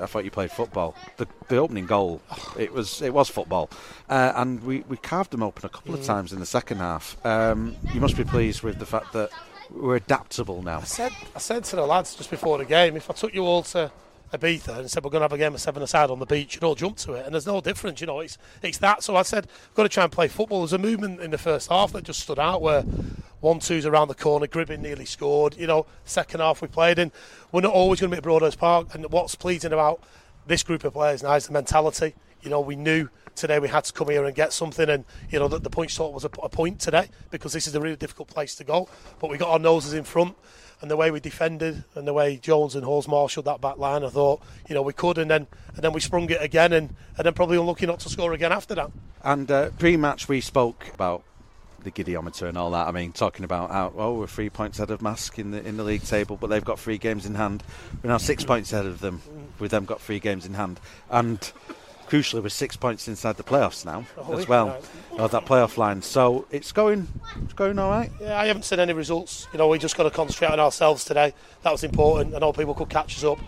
[0.00, 0.94] I thought you played football.
[1.16, 2.20] The, the opening goal,
[2.58, 3.70] it was it was football,
[4.08, 6.06] uh, and we, we carved them open a couple of mm.
[6.06, 7.16] times in the second half.
[7.24, 9.30] Um, you must be pleased with the fact that
[9.70, 10.78] we're adaptable now.
[10.78, 13.44] I said I said to the lads just before the game, if I took you
[13.44, 13.90] all to
[14.32, 16.54] Ibiza and said we're going to have a game of seven aside on the beach,
[16.54, 18.20] you'd all jump to it, and there's no difference, you know.
[18.20, 19.02] It's it's that.
[19.02, 20.60] So I said we've got to try and play football.
[20.60, 22.82] There's a movement in the first half that just stood out where
[23.40, 25.56] one twos around the corner, Gribbin nearly scored.
[25.56, 27.12] You know, second half we played in.
[27.52, 30.02] We're not always going to be at Broadhurst Park, and what's pleasing about
[30.46, 32.14] this group of players now is the mentality.
[32.42, 35.38] You know, we knew today we had to come here and get something, and you
[35.38, 37.96] know that the point shot was a, a point today because this is a really
[37.96, 38.88] difficult place to go.
[39.20, 40.36] But we got our noses in front
[40.80, 44.04] and the way we defended and the way Jones and Halls marshalled that back line,
[44.04, 46.94] I thought you know we could, and then and then we sprung it again, and
[47.16, 48.90] and then probably unlucky not to score again after that.
[49.22, 51.22] And uh, pre-match we spoke about
[51.82, 52.88] the gidiometer and all that.
[52.88, 55.76] I mean, talking about how oh we're three points ahead of Marske in the in
[55.76, 57.62] the league table, but they've got three games in hand.
[58.02, 59.22] We're now six points ahead of them,
[59.58, 61.52] with them got three games in hand, and
[62.08, 65.20] crucially we're six points inside the playoffs now oh, as well right.
[65.20, 66.02] of that playoff line.
[66.02, 67.08] So it's going
[67.42, 68.10] it's going all right.
[68.20, 69.48] Yeah I haven't seen any results.
[69.52, 71.34] You know we just got to concentrate on ourselves today.
[71.62, 73.38] That was important I know people could catch us up.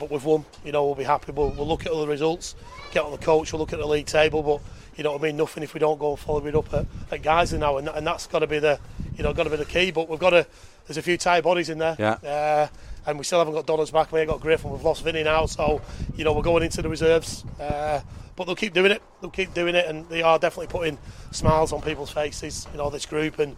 [0.00, 0.46] But we've won.
[0.64, 1.32] You know we'll be happy.
[1.32, 2.54] We'll, we'll look at other results
[2.92, 4.60] get on the coach we'll look at the league table but
[4.96, 5.36] you know what I mean?
[5.36, 8.26] Nothing if we don't go and follow it up at, at now and, and that's
[8.26, 8.78] got to be the
[9.16, 9.90] you know got to be the key.
[9.90, 10.46] But we've got to
[10.86, 11.96] there's a few tired bodies in there.
[11.98, 12.12] Yeah.
[12.12, 12.68] Uh,
[13.06, 14.12] and we still haven't got Donna's back.
[14.12, 15.46] We ain't got Griff, and we've lost Vinny now.
[15.46, 15.80] So,
[16.16, 17.44] you know, we're going into the reserves.
[17.60, 18.00] Uh,
[18.36, 19.02] but they'll keep doing it.
[19.20, 20.98] They'll keep doing it, and they are definitely putting
[21.30, 22.66] smiles on people's faces.
[22.72, 23.56] You know, this group and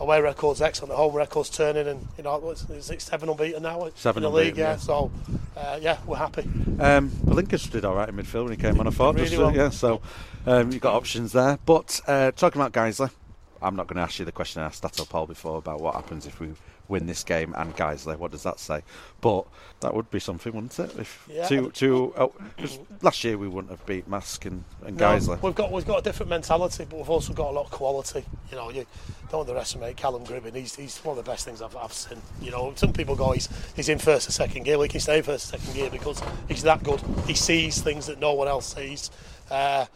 [0.00, 3.88] away records excellent, the home records turning, and you know, is it seven unbeaten now
[3.94, 4.56] seven in the league?
[4.56, 4.72] Yeah.
[4.72, 4.76] yeah.
[4.76, 5.10] So,
[5.56, 6.48] uh, yeah, we're happy.
[6.80, 8.86] Um, Lincoln did all right in midfield when he came on.
[8.86, 9.54] I thought, really just, well.
[9.54, 9.70] yeah.
[9.70, 10.00] So,
[10.46, 11.58] um, you've got options there.
[11.64, 13.10] But uh, talking about Guiseley,
[13.62, 15.94] I'm not going to ask you the question I asked Stato Paul before about what
[15.94, 16.48] happens if we
[16.88, 18.16] win this game and Guiseley.
[18.16, 18.82] What does that say?
[19.20, 19.46] But
[19.80, 20.98] that would be something, wouldn't it?
[20.98, 21.46] If yeah.
[21.46, 22.32] two, two, oh,
[23.02, 25.40] last year we wouldn't have beat Marske and, and no, Guiseley.
[25.42, 28.24] We've got we've got a different mentality, but we've also got a lot of quality.
[28.50, 28.86] You know, you
[29.30, 30.54] don't underestimate Callum Gribbin.
[30.54, 32.18] He's, he's one of the best things I've, I've seen.
[32.40, 34.76] You know, some people go he's he's in first or second gear.
[34.76, 37.00] Well, he can stay first or second gear because he's that good.
[37.26, 39.10] He sees things that no one else sees.
[39.50, 39.86] Uh,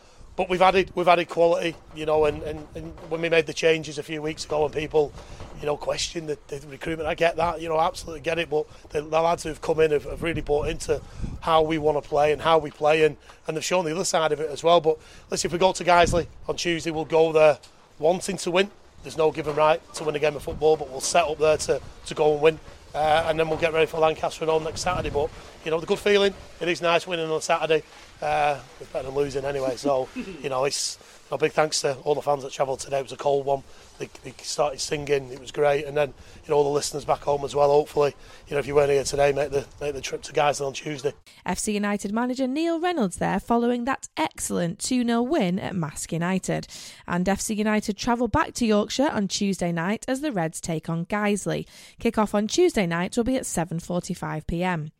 [0.41, 3.53] but we've added we've added quality, you know, and, and, and when we made the
[3.53, 5.12] changes a few weeks ago, and people,
[5.61, 8.49] you know, question the, the recruitment, I get that, you know, absolutely get it.
[8.49, 11.03] But the, the lads who've come in have, have, really bought into
[11.43, 14.03] how we want to play and how we play, and, and they've shown the other
[14.03, 14.80] side of it as well.
[14.80, 14.97] But
[15.28, 17.59] let's see, if we go to Guiseley on Tuesday, we'll go there
[17.99, 18.70] wanting to win.
[19.03, 21.59] There's no given right to win a game of football, but we'll set up there
[21.59, 22.61] to, to go and win.
[22.95, 25.11] Uh, and then we'll get ready for Lancaster and home next Saturday.
[25.11, 25.30] But
[25.64, 26.34] you know, the good feeling.
[26.61, 27.82] It is nice winning on Saturday.
[28.20, 29.76] Uh, it's better than losing anyway.
[29.76, 30.99] So you know, it's
[31.31, 32.99] a big thanks to all the fans that travelled today.
[32.99, 33.62] It was a cold one.
[33.99, 35.31] They, they started singing.
[35.31, 35.85] It was great.
[35.85, 36.14] And then,
[36.45, 37.70] you know, all the listeners back home as well.
[37.70, 38.14] Hopefully,
[38.49, 40.72] you know, if you weren't here today, make the make the trip to Guiseley on
[40.72, 41.12] Tuesday.
[41.47, 46.66] FC United manager Neil Reynolds there following that excellent 2 0 win at Marske United.
[47.07, 51.07] And FC United travel back to Yorkshire on Tuesday night as the Reds take on
[51.07, 51.66] Guiseley.
[51.99, 54.91] Kick off on Tuesday night will be at 7:45 pm.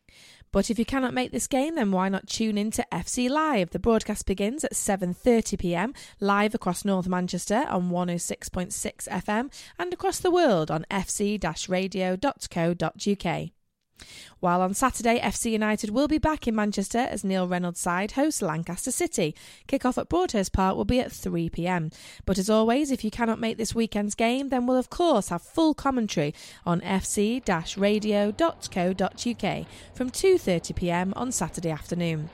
[0.53, 3.71] But if you cannot make this game, then why not tune in to FC Live?
[3.71, 5.95] The broadcast begins at 7:30 p.m.
[6.19, 13.51] live across North Manchester on 106.6 FM and across the world on fc-radio.co.uk.
[14.41, 18.41] While on Saturday, FC United will be back in Manchester as Neil Reynolds' side hosts
[18.41, 19.35] Lancaster City.
[19.67, 21.93] Kick-off at Broadhurst Park will be at 3pm.
[22.25, 25.43] But as always, if you cannot make this weekend's game, then we'll of course have
[25.43, 26.35] full commentary
[26.65, 32.31] on fc-radio.co.uk from 2.30pm on Saturday afternoon.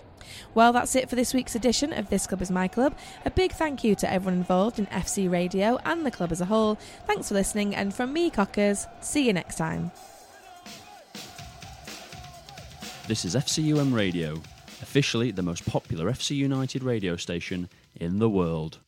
[0.55, 2.97] Well, that's it for this week's edition of This Club is My Club.
[3.25, 6.47] A big thank you to everyone involved in FC Radio and the club as a
[6.47, 6.77] whole.
[7.07, 9.91] Thanks for listening, and from me, Cockers, see you next time.
[13.09, 14.34] This is FCUM Radio,
[14.82, 18.80] officially the most popular FC United radio station in the world.